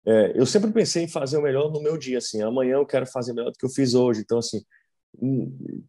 [0.06, 2.18] é, eu sempre pensei em fazer o melhor no meu dia.
[2.18, 4.20] Assim, amanhã eu quero fazer melhor do que eu fiz hoje.
[4.20, 4.62] Então assim,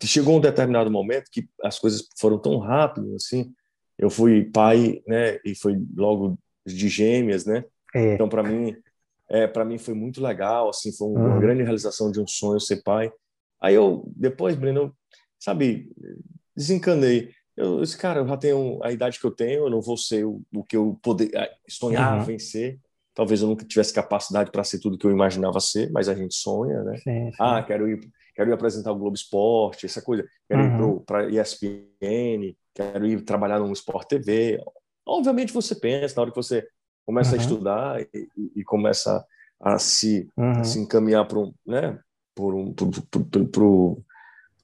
[0.03, 3.53] chegou um determinado momento que as coisas foram tão rápidas assim.
[3.97, 5.39] Eu fui pai, né?
[5.45, 7.63] E foi logo de gêmeas, né?
[7.93, 8.13] É.
[8.13, 8.75] Então para mim
[9.29, 11.39] é, para mim foi muito legal, assim, foi uma uhum.
[11.39, 13.11] grande realização de um sonho ser pai.
[13.59, 14.91] Aí eu, depois, Breno, eu,
[15.39, 15.91] sabe,
[16.55, 17.31] desencanei.
[17.57, 20.25] Eu disse, cara, eu já tenho a idade que eu tenho, eu não vou ser
[20.25, 21.31] o, o que eu poder,
[21.67, 22.35] sonhava uhum.
[22.35, 22.79] em ser.
[23.13, 26.35] Talvez eu nunca tivesse capacidade para ser tudo que eu imaginava ser, mas a gente
[26.35, 26.97] sonha, né?
[26.97, 27.37] Sim, sim.
[27.39, 28.01] Ah, quero ir,
[28.35, 30.27] quero ir apresentar o Globo Esporte, essa coisa.
[30.47, 30.97] Quero uhum.
[30.97, 34.61] ir para ESPN, quero ir trabalhar no Sport TV.
[35.05, 36.67] Obviamente você pensa, na hora que você
[37.05, 37.37] começa uhum.
[37.37, 39.23] a estudar e, e, começa
[39.59, 40.59] a se, uhum.
[40.59, 41.97] a se encaminhar para um, né,
[42.35, 42.73] por um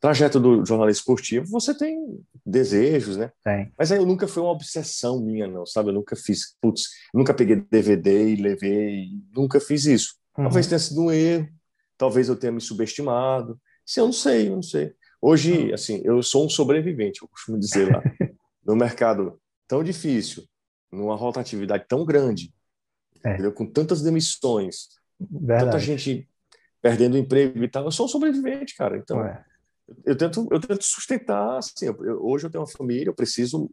[0.01, 3.31] trajeto do jornalismo esportivo, você tem desejos, né?
[3.43, 3.71] Tem.
[3.77, 5.89] Mas aí eu nunca foi uma obsessão minha, não, sabe?
[5.89, 10.15] Eu nunca fiz, putz, nunca peguei DVD e levei, nunca fiz isso.
[10.35, 10.45] Uhum.
[10.45, 11.47] Talvez tenha sido um erro,
[12.01, 13.61] talvez eu tenha me subestimado.
[13.85, 14.91] Sim, eu não sei, eu não sei.
[15.21, 18.01] Hoje, assim, eu sou um sobrevivente, eu costumo dizer lá,
[18.65, 20.43] no mercado tão difícil,
[20.91, 22.51] numa rotatividade tão grande,
[23.23, 23.51] é.
[23.51, 24.87] com tantas demissões,
[25.19, 25.65] Verdade.
[25.65, 26.27] tanta gente
[26.81, 27.85] perdendo emprego e tal.
[27.85, 28.97] Eu sou um sobrevivente, cara.
[28.97, 29.45] Então, é.
[30.03, 31.59] eu tento, eu tento sustentar.
[31.59, 33.69] Assim, eu, hoje eu tenho uma família, eu preciso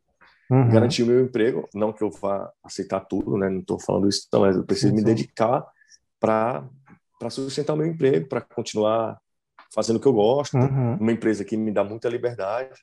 [0.51, 0.69] uhum.
[0.69, 1.67] garantir o meu emprego.
[1.75, 3.49] Não que eu vá aceitar tudo, né?
[3.49, 5.65] Não estou falando isso, não, mas eu preciso me dedicar
[6.21, 6.69] para
[7.31, 9.19] sustentar o meu emprego, para continuar
[9.75, 10.97] fazendo o que eu gosto, uhum.
[10.97, 12.81] uma empresa que me dá muita liberdade.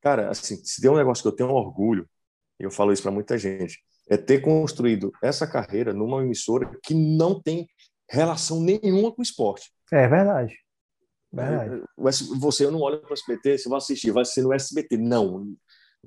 [0.00, 2.08] Cara, assim, se tem um negócio que eu tenho orgulho,
[2.60, 3.78] e eu falo isso para muita gente,
[4.08, 7.68] é ter construído essa carreira numa emissora que não tem
[8.08, 9.72] relação nenhuma com esporte.
[9.92, 10.56] É verdade.
[11.32, 11.82] verdade.
[11.82, 14.96] É, você não olha para o SBT, você vai assistir, vai ser no SBT.
[14.96, 15.54] Não.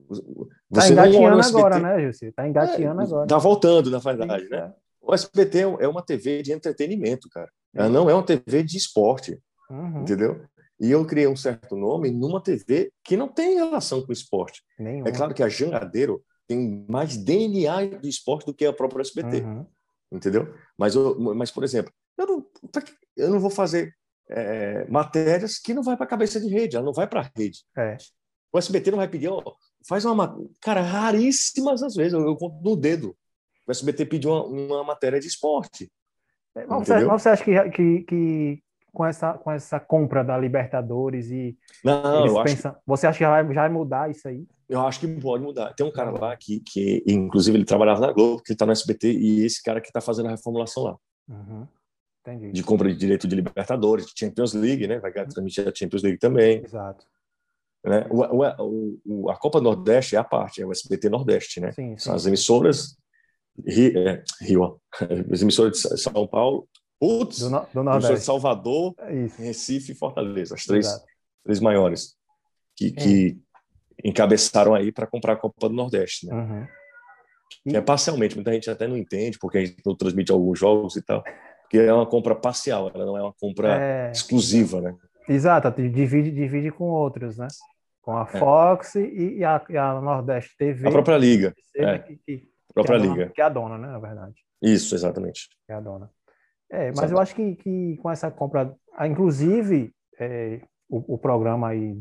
[0.07, 0.23] Você
[0.69, 2.27] tá engateando agora, né, Jussi?
[2.27, 3.25] Está engateando é, agora.
[3.25, 4.57] Está voltando, na verdade, né?
[4.57, 4.73] É.
[5.01, 7.49] O SBT é uma TV de entretenimento, cara.
[7.74, 9.39] Ela não é uma TV de esporte.
[9.70, 10.01] Uhum.
[10.01, 10.45] Entendeu?
[10.80, 14.63] E eu criei um certo nome numa TV que não tem relação com esporte.
[14.78, 15.05] Nenhum.
[15.05, 19.41] É claro que a Jangadeiro tem mais DNA do esporte do que a própria SBT.
[19.41, 19.65] Uhum.
[20.11, 20.53] Entendeu?
[20.78, 22.45] Mas, eu, mas, por exemplo, eu não,
[23.15, 23.93] eu não vou fazer
[24.30, 27.32] é, matérias que não vai para a cabeça de rede, ela não vai para a
[27.36, 27.63] rede.
[27.78, 27.97] É.
[28.51, 29.41] O SBT não vai pedir, ó,
[29.88, 30.36] faz uma.
[30.59, 33.15] Cara, raríssimas às vezes, eu, eu conto no dedo.
[33.67, 35.91] O SBT pediu uma, uma matéria de esporte.
[36.56, 40.38] É, mas, você, mas você acha que, que, que com essa, com essa compra da
[40.38, 42.80] Libertadores e não, eu pensam, que...
[42.86, 44.45] você acha que já vai, já vai mudar isso aí?
[44.68, 45.74] Eu acho que pode mudar.
[45.74, 49.12] Tem um cara lá que, que inclusive, ele trabalhava na Globo, que está no SBT,
[49.12, 50.97] e esse cara que está fazendo a reformulação lá.
[51.28, 51.68] Uhum.
[52.22, 52.52] Entendi.
[52.52, 55.00] De compra de direito de Libertadores, de Champions League, né?
[55.00, 56.62] Vai transmitir a Champions League também.
[56.64, 57.06] Exato.
[57.84, 58.06] Né?
[58.10, 61.72] O, o, o, a Copa Nordeste é a parte, é o SBT Nordeste, né?
[61.72, 61.97] Sim, sim.
[61.97, 62.97] São as emissoras
[63.66, 64.80] Rio, é, Rio,
[65.32, 66.68] as emissoras de São Paulo,
[66.99, 68.26] Putz, do, no, do Nordeste.
[68.26, 70.88] Salvador, é Recife e Fortaleza, as três,
[71.45, 72.16] três maiores
[72.76, 73.38] que, que
[74.03, 76.36] encabeçaram aí para comprar a Copa do Nordeste, né?
[76.36, 76.68] Uhum.
[77.66, 77.76] E...
[77.76, 81.01] É parcialmente, muita gente até não entende porque a gente não transmite alguns jogos e
[81.01, 81.24] tal,
[81.62, 84.12] porque é uma compra parcial, ela não é uma compra é...
[84.12, 84.95] exclusiva, né?
[85.28, 87.47] Exato, divide, divide com outros, né?
[88.01, 88.39] Com a é.
[88.39, 89.01] Fox é.
[89.01, 90.88] e, a, e, a, Nordeste TV.
[90.88, 91.53] A própria Liga.
[91.76, 91.99] É.
[91.99, 92.49] Que, que,
[92.84, 93.32] própria que é Liga.
[93.36, 94.36] que é a dona, né, na verdade.
[94.61, 95.49] Isso, exatamente.
[95.65, 96.09] Que é a dona.
[96.71, 101.69] É, mas eu acho que, que com essa compra, ah, inclusive é, o, o, programa
[101.69, 101.97] aí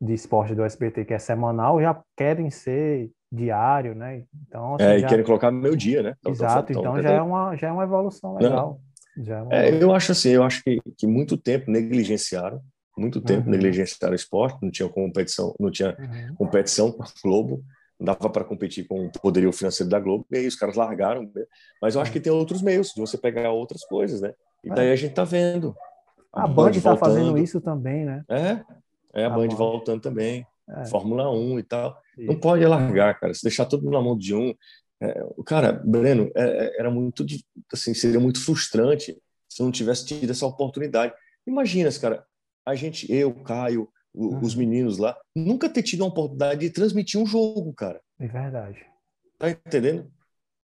[0.00, 4.24] de esporte do SBT, que é semanal, já querem ser diário, né?
[4.46, 5.06] Então, assim, é, já...
[5.06, 6.14] e querem colocar meu dia, né?
[6.20, 8.80] Então, Exato, então, então já, é uma, já é uma evolução legal.
[9.16, 9.54] É uma...
[9.54, 12.60] É, eu acho assim, eu acho que, que muito tempo negligenciaram,
[12.96, 13.50] muito tempo uhum.
[13.50, 16.34] negligenciaram o esporte, não tinha competição, não tinha uhum.
[16.36, 17.64] competição com a Globo,
[18.02, 21.22] dava para competir com o poderio financeiro da Globo, e aí os caras largaram.
[21.34, 21.44] Né?
[21.80, 22.12] Mas eu acho é.
[22.12, 24.32] que tem outros meios de você pegar outras coisas, né?
[24.64, 24.92] E daí é.
[24.92, 25.74] a gente tá vendo.
[26.32, 28.24] A, a Band está fazendo isso também, né?
[28.28, 28.60] É,
[29.14, 30.46] é a, a Band, Band voltando também.
[30.68, 30.86] É.
[30.86, 31.98] Fórmula 1 e tal.
[32.16, 32.26] Isso.
[32.26, 33.34] Não pode largar, cara.
[33.34, 34.54] Se deixar tudo na mão de um.
[35.00, 37.24] É, cara, Breno, é, é, era muito.
[37.72, 39.16] Assim, seria muito frustrante
[39.48, 41.12] se não tivesse tido essa oportunidade.
[41.46, 42.24] Imagina, cara,
[42.64, 44.40] a gente, eu, Caio, uhum.
[44.40, 48.00] os meninos lá, nunca ter tido a oportunidade de transmitir um jogo, cara.
[48.18, 48.84] É verdade.
[49.38, 50.10] Tá entendendo?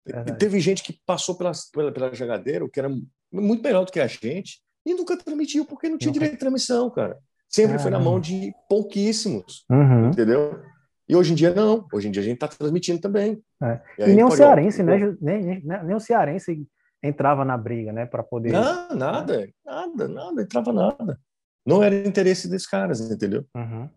[0.06, 0.38] Verdade.
[0.38, 2.90] Teve gente que passou pela, pela, pela jogadeira, que era
[3.32, 6.20] muito melhor do que a gente, e nunca transmitiu, porque não tinha nunca.
[6.20, 7.18] direito de transmissão, cara.
[7.48, 10.08] Sempre foi na mão de pouquíssimos, uhum.
[10.08, 10.60] entendeu?
[11.08, 11.86] E hoje em dia não.
[11.92, 13.40] Hoje em dia a gente está transmitindo também.
[13.62, 13.80] É.
[13.98, 15.14] E, e nem o cearense, né?
[15.20, 16.66] Nem, nem, nem, o cearense
[17.02, 18.06] entrava na briga, né?
[18.06, 18.52] Para poder.
[18.52, 21.20] Não, nada, nada, nada, entrava nada.
[21.66, 23.44] Não era interesse dos caras, entendeu?
[23.54, 23.88] Uhum.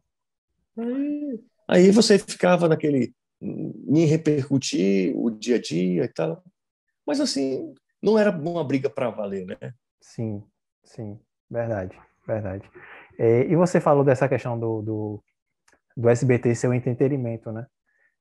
[0.77, 6.43] Aí, aí você ficava naquele em repercutir o dia a dia e tal.
[7.05, 9.73] Mas assim, não era uma briga para valer, né?
[10.01, 10.43] Sim,
[10.83, 12.69] sim, verdade, verdade.
[13.17, 15.23] É, e você falou dessa questão do, do,
[15.95, 17.65] do SBT ser o entretenimento, né?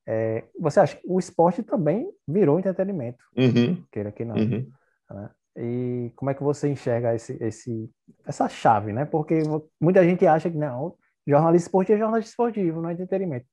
[0.09, 3.85] É, você acha que o esporte também virou entretenimento, uhum.
[3.91, 4.37] queira que não.
[4.37, 4.71] Uhum.
[5.11, 5.31] Né?
[5.57, 7.91] E como é que você enxerga esse, esse,
[8.27, 9.05] essa chave, né?
[9.07, 9.43] Porque
[9.81, 10.95] muita gente acha que não,
[11.27, 13.47] jornalista esportivo é jornalista esportivo, não é entretenimento.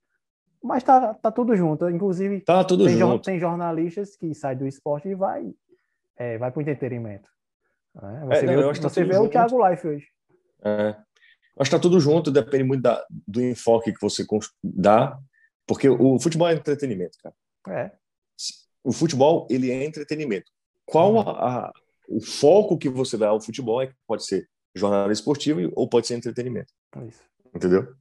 [0.61, 1.89] Mas tá, tá tudo junto.
[1.89, 3.23] Inclusive, tá tudo tem, junto.
[3.23, 5.53] tem jornalistas que saem do esporte e vai,
[6.17, 7.29] é, vai para o entretenimento.
[7.95, 8.23] Né?
[8.27, 10.07] Você, é, não, vê, tá você vê o Thiago Life hoje.
[10.63, 10.89] É.
[10.89, 14.25] Acho que está tudo junto, depende muito da, do enfoque que você
[14.63, 15.19] dá,
[15.67, 17.35] porque o futebol é entretenimento, cara.
[17.69, 17.91] É.
[18.83, 20.51] O futebol, ele é entretenimento.
[20.85, 21.73] Qual a, a
[22.07, 26.07] o foco que você dá ao futebol é que pode ser jornalismo esportivo ou pode
[26.07, 26.71] ser entretenimento.
[26.95, 27.07] É.
[27.55, 27.93] Entendeu?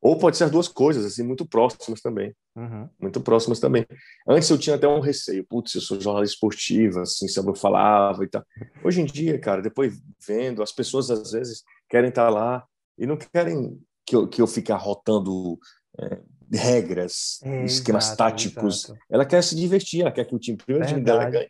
[0.00, 2.34] Ou pode ser as duas coisas, assim, muito próximas também.
[2.54, 2.88] Uhum.
[3.00, 3.86] Muito próximas também.
[4.28, 5.46] Antes eu tinha até um receio.
[5.48, 8.44] Putz, eu sou jornalista esportivo, assim, sempre eu falava e tal.
[8.84, 9.94] Hoje em dia, cara, depois
[10.26, 12.66] vendo, as pessoas às vezes querem estar lá
[12.98, 15.58] e não querem que eu, que eu fique arrotando
[15.98, 16.20] é,
[16.52, 18.84] regras, é, esquemas exato, táticos.
[18.84, 19.00] Exato.
[19.10, 21.48] Ela quer se divertir, ela quer que o time, primeiro time dela ganhe,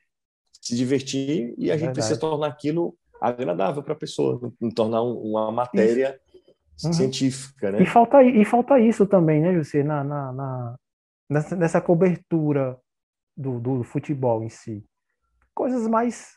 [0.65, 4.41] se divertir e a gente precisa tornar aquilo agradável para a pessoa,
[4.75, 6.19] tornar uma matéria
[6.83, 6.93] uhum.
[6.93, 7.83] científica, né?
[7.83, 10.77] E falta, e falta isso também, né, José, na, na, na
[11.29, 12.79] nessa, nessa cobertura
[13.37, 14.83] do, do futebol em si.
[15.55, 16.33] Coisas mais,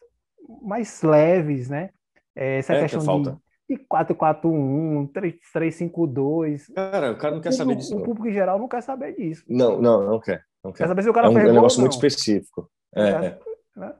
[0.61, 1.91] mais leves, né?
[2.35, 3.39] É, essa é, questão que falta.
[3.69, 5.09] de, de 4-4-1,
[5.55, 6.73] 3-5-2.
[6.75, 7.95] Cara, o cara não quer saber disso.
[7.95, 9.45] O público em geral não quer saber disso.
[9.47, 10.43] Não, não, não quer.
[10.61, 10.83] Não quer.
[10.83, 12.69] quer saber se o cara é um, é um negócio muito específico.
[12.93, 13.39] É, é.
[13.75, 13.93] Né?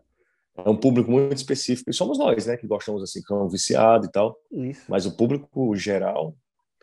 [0.57, 1.89] É um público muito específico.
[1.89, 4.37] E somos nós, né, que gostamos assim, que é um viciado e tal.
[4.51, 4.83] Isso.
[4.89, 6.35] Mas o público geral,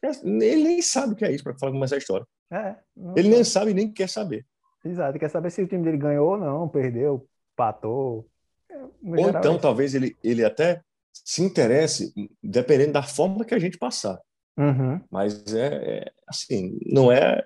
[0.03, 2.27] ele nem sabe o que é isso para falar começar a história.
[2.51, 2.77] É,
[3.17, 4.47] ele nem sabe nem quer saber.
[4.85, 8.29] Exato, quer saber se o time dele ganhou ou não, perdeu, patou.
[8.71, 12.13] É, ou então, é talvez ele, ele até se interesse,
[12.43, 14.21] dependendo da forma que a gente passar.
[14.57, 15.01] Uhum.
[15.11, 17.45] Mas é, é, assim, não é.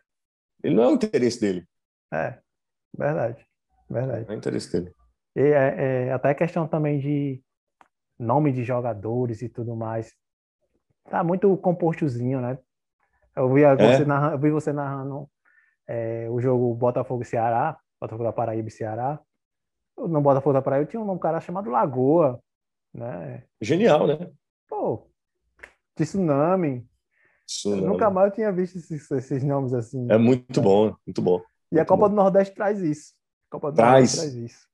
[0.63, 1.67] Ele não é o interesse dele.
[2.13, 2.39] É,
[2.97, 3.47] verdade.
[3.89, 4.27] Verdade.
[4.27, 4.93] Não é o interesse dele.
[5.41, 7.41] É, é, até a questão também de
[8.19, 10.13] nome de jogadores e tudo mais.
[11.09, 12.59] Tá muito compostozinho, né?
[13.37, 13.77] Eu vi, é?
[13.77, 15.31] você, narrando, eu vi você narrando
[15.87, 19.21] é, o jogo Botafogo Ceará, Botafogo da Paraíba e Ceará.
[19.97, 22.43] No Botafogo da Paraíba tinha um cara chamado Lagoa,
[22.93, 23.45] né?
[23.61, 24.31] Genial, né?
[24.69, 25.09] Pô,
[25.95, 26.85] tsunami.
[27.47, 27.83] tsunami.
[27.87, 30.11] nunca mais eu tinha visto esses, esses nomes assim.
[30.11, 31.39] É muito bom, muito bom.
[31.71, 32.09] E muito a Copa bom.
[32.09, 33.15] do Nordeste traz isso.
[33.49, 34.17] A Copa do traz.
[34.17, 34.69] Nordeste traz isso.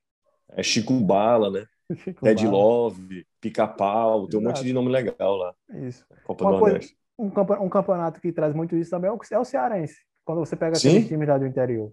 [0.54, 1.66] É Chico Bala, né?
[1.96, 2.56] Chico Ted Bala.
[2.56, 5.54] Love, Pica-Pau, tem um monte de nome legal lá.
[5.70, 6.06] Isso.
[6.24, 6.96] Copa Uma do Nordeste.
[7.16, 10.00] Coisa, um, campeonato que traz muito isso também é o, é o Cearense.
[10.24, 11.92] Quando você pega aqueles times lá do interior.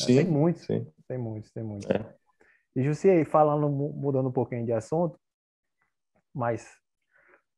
[0.00, 0.86] É, sim, tem muitos, sim.
[1.08, 1.88] tem muitos, tem muitos.
[1.88, 2.14] É.
[2.76, 5.18] E Jussi, falando, mudando um pouquinho de assunto,
[6.34, 6.68] mas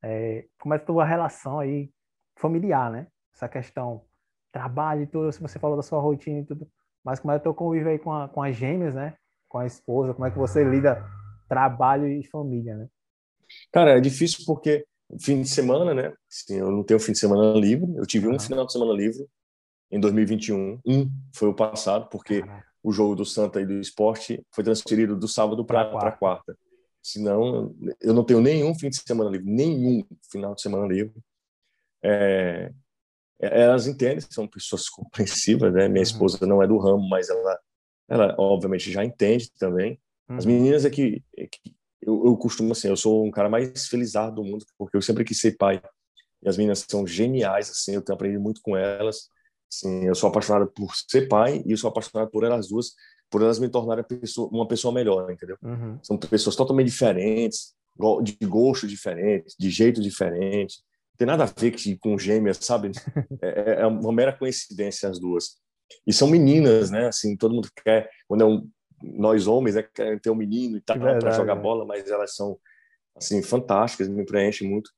[0.03, 1.91] é, como é a tua relação aí
[2.37, 3.07] familiar, né?
[3.33, 4.05] Essa questão
[4.51, 6.67] trabalho e tudo, se você falou da sua rotina e tudo,
[7.03, 9.15] mas como é o teu convívio aí com, a, com as gêmeas, né?
[9.47, 11.03] Com a esposa, como é que você lida
[11.47, 12.87] trabalho e família, né?
[13.71, 14.85] Cara, é difícil porque
[15.19, 16.13] fim de semana, né?
[16.27, 17.95] Sim, eu não tenho fim de semana livre.
[17.95, 19.25] Eu tive um final de semana livre
[19.89, 20.79] em 2021.
[20.85, 22.43] Um foi o passado, porque
[22.83, 26.17] o jogo do Santa e do Esporte foi transferido do sábado para quarta.
[26.17, 26.57] quarta.
[27.01, 31.13] Senão, eu não tenho nenhum fim de semana livre, nenhum final de semana livre.
[32.03, 32.71] É,
[33.41, 35.87] é elas entendem, são pessoas compreensivas, né?
[35.87, 37.59] Minha esposa não é do ramo, mas ela,
[38.07, 39.99] ela obviamente já entende também.
[40.29, 40.51] As uhum.
[40.51, 44.35] meninas é que, é que eu, eu, costumo assim, eu sou um cara mais felizardo
[44.35, 45.81] do mundo, porque eu sempre quis ser pai.
[46.41, 49.29] E as meninas são geniais, assim, eu tenho aprendido muito com elas.
[49.69, 52.93] Sim, eu sou apaixonado por ser pai e eu sou apaixonado por elas duas,
[53.29, 55.57] por elas me tornarem pessoa, uma pessoa melhor, entendeu?
[55.61, 55.99] Uhum.
[56.01, 57.73] São pessoas totalmente diferentes,
[58.23, 60.77] de gosto diferente, de jeito diferente.
[61.11, 62.91] Não tem nada a ver com gêmeas, sabe?
[63.41, 65.57] É, é, é uma mera coincidência as duas.
[66.05, 67.07] E são meninas, né?
[67.07, 68.69] Assim, todo mundo quer, quando é um,
[69.01, 71.59] nós homens, né, querem ter um menino e tal para jogar é.
[71.59, 72.57] bola, mas elas são
[73.15, 74.91] assim fantásticas, me preenchem muito.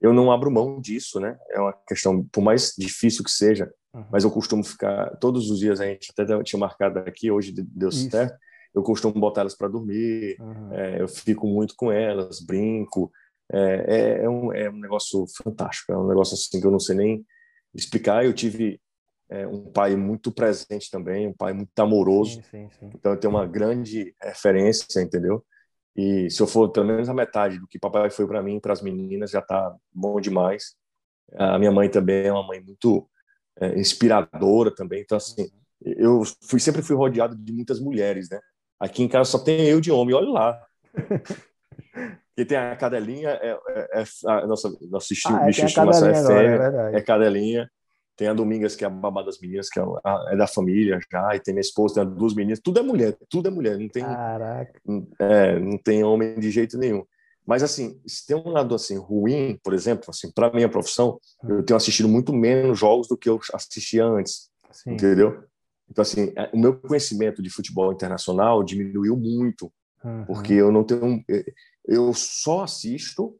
[0.00, 1.36] Eu não abro mão disso, né?
[1.50, 4.04] É uma questão, por mais difícil que seja, Uhum.
[4.10, 7.90] Mas eu costumo ficar todos os dias, a gente até tinha marcado aqui, hoje deu
[7.90, 8.36] certo.
[8.72, 10.72] Eu costumo botar elas para dormir, uhum.
[10.72, 13.10] é, eu fico muito com elas, brinco.
[13.52, 16.78] É, é, é, um, é um negócio fantástico, é um negócio assim que eu não
[16.78, 17.26] sei nem
[17.74, 18.24] explicar.
[18.24, 18.80] Eu tive
[19.30, 22.34] é, um pai muito presente também, um pai muito amoroso.
[22.34, 22.90] Sim, sim, sim.
[22.94, 25.44] Então eu tenho uma grande referência, entendeu?
[25.96, 28.72] E se eu for pelo menos a metade do que papai foi para mim, para
[28.72, 30.74] as meninas, já está bom demais.
[31.34, 33.08] A minha mãe também é uma mãe muito
[33.60, 35.00] é, inspiradora também.
[35.02, 35.48] Então, assim,
[35.80, 38.40] eu fui, sempre fui rodeado de muitas mulheres, né?
[38.80, 40.66] Aqui em casa só tem eu de homem, olha lá.
[42.34, 46.08] Porque tem a cadelinha, é, é, é a nossa, nosso estilo, ah, bicho de estimação
[46.08, 47.70] é fêmea, é, é cadelinha.
[48.16, 49.82] Tem a Domingas, que é a babá das meninas, que é,
[50.28, 53.48] é, da família já, e tem minha esposa, tem duas meninas, tudo é mulher, tudo
[53.48, 54.80] é mulher, não tem, Caraca.
[55.18, 57.04] É, não tem homem de jeito nenhum.
[57.46, 61.64] Mas, assim, se tem um lado assim ruim, por exemplo, assim, para minha profissão, eu
[61.64, 64.92] tenho assistido muito menos jogos do que eu assistia antes, Sim.
[64.92, 65.42] entendeu?
[65.90, 69.72] Então, assim, é, o meu conhecimento de futebol internacional diminuiu muito,
[70.04, 70.24] uhum.
[70.26, 71.24] porque eu não tenho.
[71.84, 73.36] Eu só assisto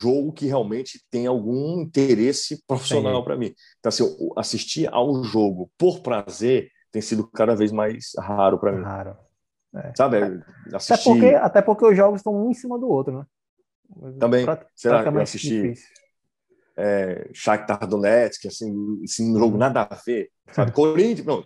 [0.00, 3.54] jogo que realmente tem algum interesse profissional para mim.
[3.78, 8.82] Então, assim, assistir ao jogo por prazer tem sido cada vez mais raro para mim.
[8.82, 9.16] Raro.
[9.74, 9.92] É.
[9.96, 10.42] Sabe?
[10.74, 10.92] Assistir...
[10.92, 13.24] Até, porque, até porque os jogos estão um em cima do outro, né?
[14.18, 14.44] Também.
[14.44, 15.74] Pra, será que eu assisti
[16.76, 20.30] é, Shakhtar Donetsk, assim, assim, um jogo nada a ver.
[20.50, 20.72] Sabe?
[20.72, 21.44] Corinthians, não,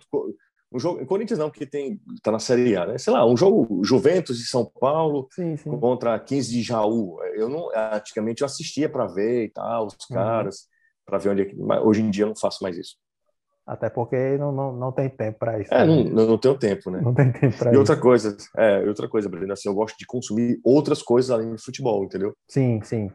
[0.71, 2.97] um jogo, Corinthians não, porque tem tá na Série A, né?
[2.97, 5.77] Sei lá, um jogo Juventus de São Paulo sim, sim.
[5.79, 7.17] contra 15 de Jaú.
[7.35, 10.15] Eu não, antigamente eu assistia para ver e tal, os uhum.
[10.15, 10.67] caras, uhum.
[11.05, 12.95] para ver onde é que, mas hoje em dia eu não faço mais isso.
[13.65, 15.73] Até porque não, não, não tem tempo para isso.
[15.73, 16.03] É, né?
[16.09, 17.01] não, não, tenho tempo, né?
[17.01, 17.75] Não tem tempo para isso.
[17.75, 21.51] E outra coisa, é, outra coisa, Breno, assim, eu gosto de consumir outras coisas além
[21.51, 22.33] do futebol, entendeu?
[22.47, 23.11] Sim, sim.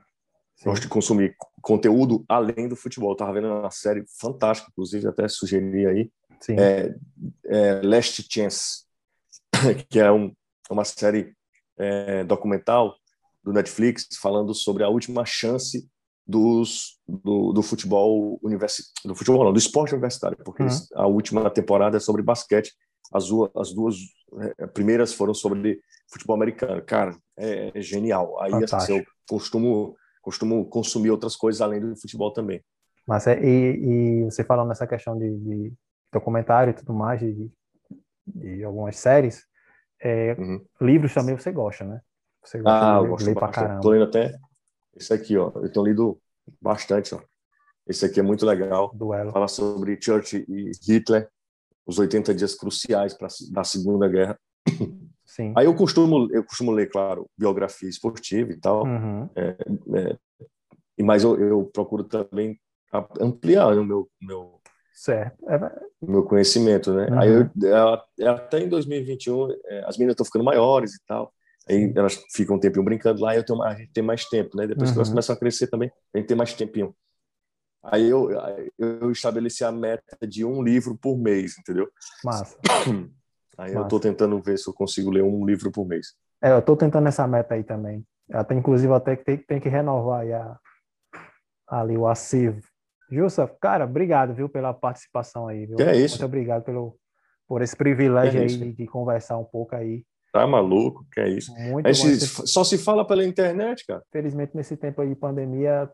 [0.54, 0.64] sim.
[0.68, 3.12] Gosto de consumir conteúdo além do futebol.
[3.12, 6.10] Eu tava vendo uma série fantástica, inclusive até sugeri aí.
[6.50, 6.94] É,
[7.46, 8.84] é, Last Chance,
[9.88, 10.34] que é um,
[10.70, 11.34] uma série
[11.78, 12.94] é, documental
[13.42, 15.88] do Netflix falando sobre a última chance
[16.26, 20.68] dos, do, do futebol universitário, do futebol não, do esporte universitário, porque uhum.
[20.94, 22.72] a última temporada é sobre basquete,
[23.12, 23.24] as,
[23.56, 23.96] as duas
[24.58, 25.80] é, primeiras foram sobre
[26.10, 26.82] futebol americano.
[26.82, 28.40] Cara, é, é genial.
[28.40, 32.62] Aí assim, eu costumo, costumo consumir outras coisas além do futebol também.
[33.06, 35.72] Mas é, e, e você falando nessa questão de, de
[36.12, 37.50] documentário e tudo mais, de,
[38.26, 39.44] de algumas séries,
[40.00, 40.64] é, uhum.
[40.80, 42.00] livros também você gosta, né?
[42.44, 43.80] Você gosta ah, de ler, gosto ler pra caramba.
[43.80, 44.36] Tô lendo até
[44.96, 45.52] esse aqui, ó.
[45.54, 46.20] Eu tenho lido
[46.60, 47.20] bastante, ó.
[47.86, 48.92] Esse aqui é muito legal.
[48.94, 49.32] Duelo.
[49.32, 51.28] Fala sobre Churchill e Hitler,
[51.86, 54.38] os 80 dias cruciais para da Segunda Guerra.
[55.24, 55.52] Sim.
[55.56, 58.84] Aí eu costumo, eu costumo ler, claro, biografia esportiva e tal.
[58.84, 59.30] Uhum.
[59.34, 59.56] É,
[59.94, 62.60] é, mas eu, eu procuro também
[63.20, 64.60] ampliar o meu, meu
[64.92, 65.48] Certo.
[65.48, 65.58] É...
[66.02, 67.06] Meu conhecimento, né?
[67.08, 67.18] Uhum.
[67.18, 71.32] Aí eu, até em 2021, é, as meninas estão ficando maiores e tal.
[71.68, 74.66] Aí elas ficam um tempinho brincando lá eu tenho, a gente tem mais tempo, né?
[74.66, 74.94] Depois uhum.
[74.94, 75.14] que elas uhum.
[75.14, 76.94] começam a crescer também, a gente tem mais tempinho.
[77.84, 78.28] Aí eu,
[78.78, 81.88] eu estabeleci a meta de um livro por mês, entendeu?
[82.24, 82.56] Massa.
[83.58, 83.78] Aí Massa.
[83.78, 86.14] eu estou tentando ver se eu consigo ler um livro por mês.
[86.40, 88.04] É, eu estou tentando essa meta aí também.
[88.32, 90.58] Até, inclusive, até que tem, tem que renovar a,
[91.68, 92.62] ali o acervo
[93.12, 95.78] Jussa, cara, obrigado, viu, pela participação aí, viu?
[95.80, 96.14] É isso.
[96.14, 96.98] Muito obrigado pelo,
[97.46, 100.02] por esse privilégio é aí de, de, conversar um pouco aí.
[100.32, 101.52] Tá maluco, que é isso.
[101.54, 102.46] Muito bom.
[102.46, 104.02] Só se fala pela internet, cara.
[104.10, 105.90] Felizmente, nesse tempo aí de pandemia,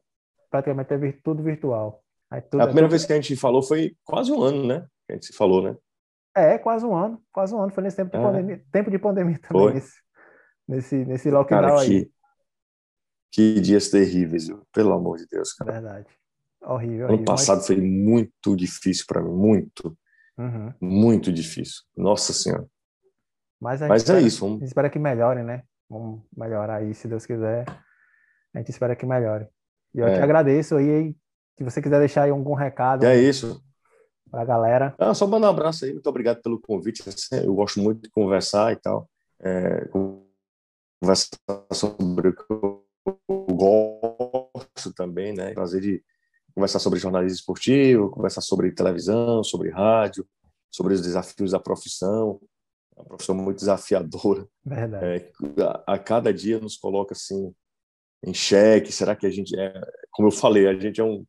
[0.48, 2.00] praticamente é tudo virtual.
[2.48, 2.90] Tudo, a primeira tudo...
[2.90, 4.86] vez que a gente falou foi quase um ano, né?
[5.04, 5.76] Que a gente se falou, né?
[6.36, 7.20] É, quase um ano.
[7.32, 7.72] Quase um ano.
[7.72, 8.22] Foi nesse tempo de é.
[8.22, 8.62] pandemia.
[8.70, 9.96] Tempo de pandemia também, nesse,
[10.68, 12.10] nesse, nesse lockdown cara, que, aí.
[13.32, 14.62] Que dias terríveis, viu?
[14.72, 15.72] Pelo amor de Deus, cara.
[15.72, 16.17] Verdade.
[16.68, 17.08] Horrível.
[17.08, 17.66] Ano passado mas...
[17.66, 19.96] foi muito difícil para mim, muito.
[20.36, 20.74] Uhum.
[20.80, 21.82] Muito difícil.
[21.96, 22.66] Nossa Senhora.
[23.58, 24.40] Mas, mas é espera, é isso.
[24.40, 24.56] Vamos...
[24.56, 25.62] A gente espera que melhore, né?
[25.88, 27.64] Vamos melhorar aí, se Deus quiser.
[28.54, 29.48] A gente espera que melhore.
[29.94, 30.14] E eu é.
[30.14, 31.16] te agradeço aí.
[31.56, 33.04] Se você quiser deixar aí algum recado.
[33.04, 33.64] É isso.
[34.30, 34.94] Para a galera.
[34.98, 35.92] Ah, só mandar um abraço aí.
[35.92, 37.02] Muito obrigado pelo convite.
[37.32, 39.08] Eu gosto muito de conversar e tal.
[39.40, 39.88] É,
[41.00, 41.38] conversar
[41.72, 42.84] sobre o que eu
[43.50, 45.54] gosto também, né?
[45.54, 46.04] Prazer de
[46.58, 50.26] conversar sobre jornalismo esportivo, conversar sobre televisão, sobre rádio,
[50.68, 52.40] sobre os desafios da profissão.
[52.96, 54.44] É uma profissão muito desafiadora.
[54.64, 55.04] Verdade.
[55.06, 57.54] É, a, a, cada dia nos coloca assim
[58.24, 58.90] em xeque.
[58.90, 59.72] Será que a gente é,
[60.10, 61.24] como eu falei, a gente é um,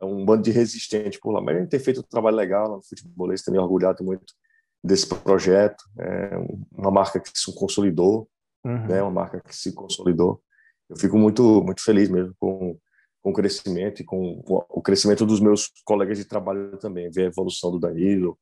[0.00, 2.68] é um bando de resistente por lá, mas a gente tem feito um trabalho legal
[2.68, 4.34] no futebolês, também orgulhado muito
[4.82, 5.84] desse projeto.
[6.00, 6.36] É
[6.72, 8.28] uma marca que se consolidou,
[8.64, 8.88] uhum.
[8.88, 9.00] né?
[9.00, 10.42] Uma marca que se consolidou.
[10.90, 12.76] Eu fico muito muito feliz mesmo com
[13.24, 17.28] com o crescimento e com o crescimento dos meus colegas de trabalho também, ver a
[17.28, 18.38] evolução do Danilo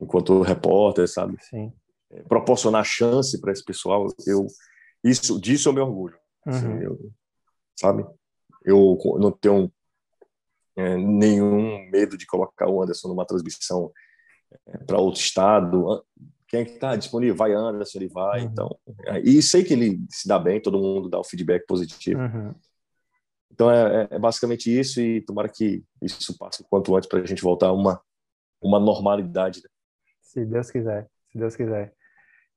[0.00, 1.38] enquanto repórter, sabe?
[1.40, 1.72] Sim.
[2.10, 4.48] É, proporcionar chance para esse pessoal, eu
[5.04, 6.82] isso disso eu me orgulho, assim, uhum.
[6.82, 7.12] eu,
[7.78, 8.04] sabe?
[8.64, 9.72] Eu não tenho
[10.76, 13.92] é, nenhum medo de colocar o Anderson numa transmissão
[14.66, 16.04] é, para outro estado.
[16.48, 17.36] Quem é que está disponível?
[17.36, 18.40] Vai Anderson, ele vai.
[18.40, 18.46] Uhum.
[18.46, 22.20] Então, é, e sei que ele se dá bem, todo mundo dá o feedback positivo.
[22.20, 22.52] Uhum.
[23.54, 27.20] Então é, é, é, basicamente isso e tomara que isso passe o quanto antes para
[27.20, 28.00] a gente voltar a uma,
[28.60, 29.60] uma normalidade.
[29.62, 29.70] Né?
[30.20, 31.94] Se Deus quiser, se Deus quiser.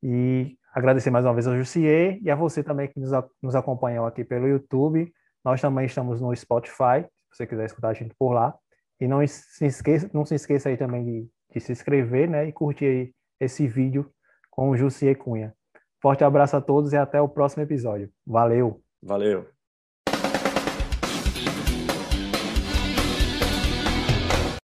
[0.02, 4.08] E agradecer mais uma vez ao Jussier e a você também que nos, nos acompanhou
[4.08, 5.14] aqui pelo YouTube.
[5.46, 8.58] Nós também estamos no Spotify, se você quiser escutar a gente por lá.
[9.00, 12.52] E não se esqueça, não se esqueça aí também de, de se inscrever né, e
[12.52, 14.12] curtir esse vídeo
[14.50, 15.54] com o Jussier Cunha.
[16.02, 18.12] Forte abraço a todos e até o próximo episódio.
[18.26, 18.82] Valeu!
[19.04, 19.57] Valeu!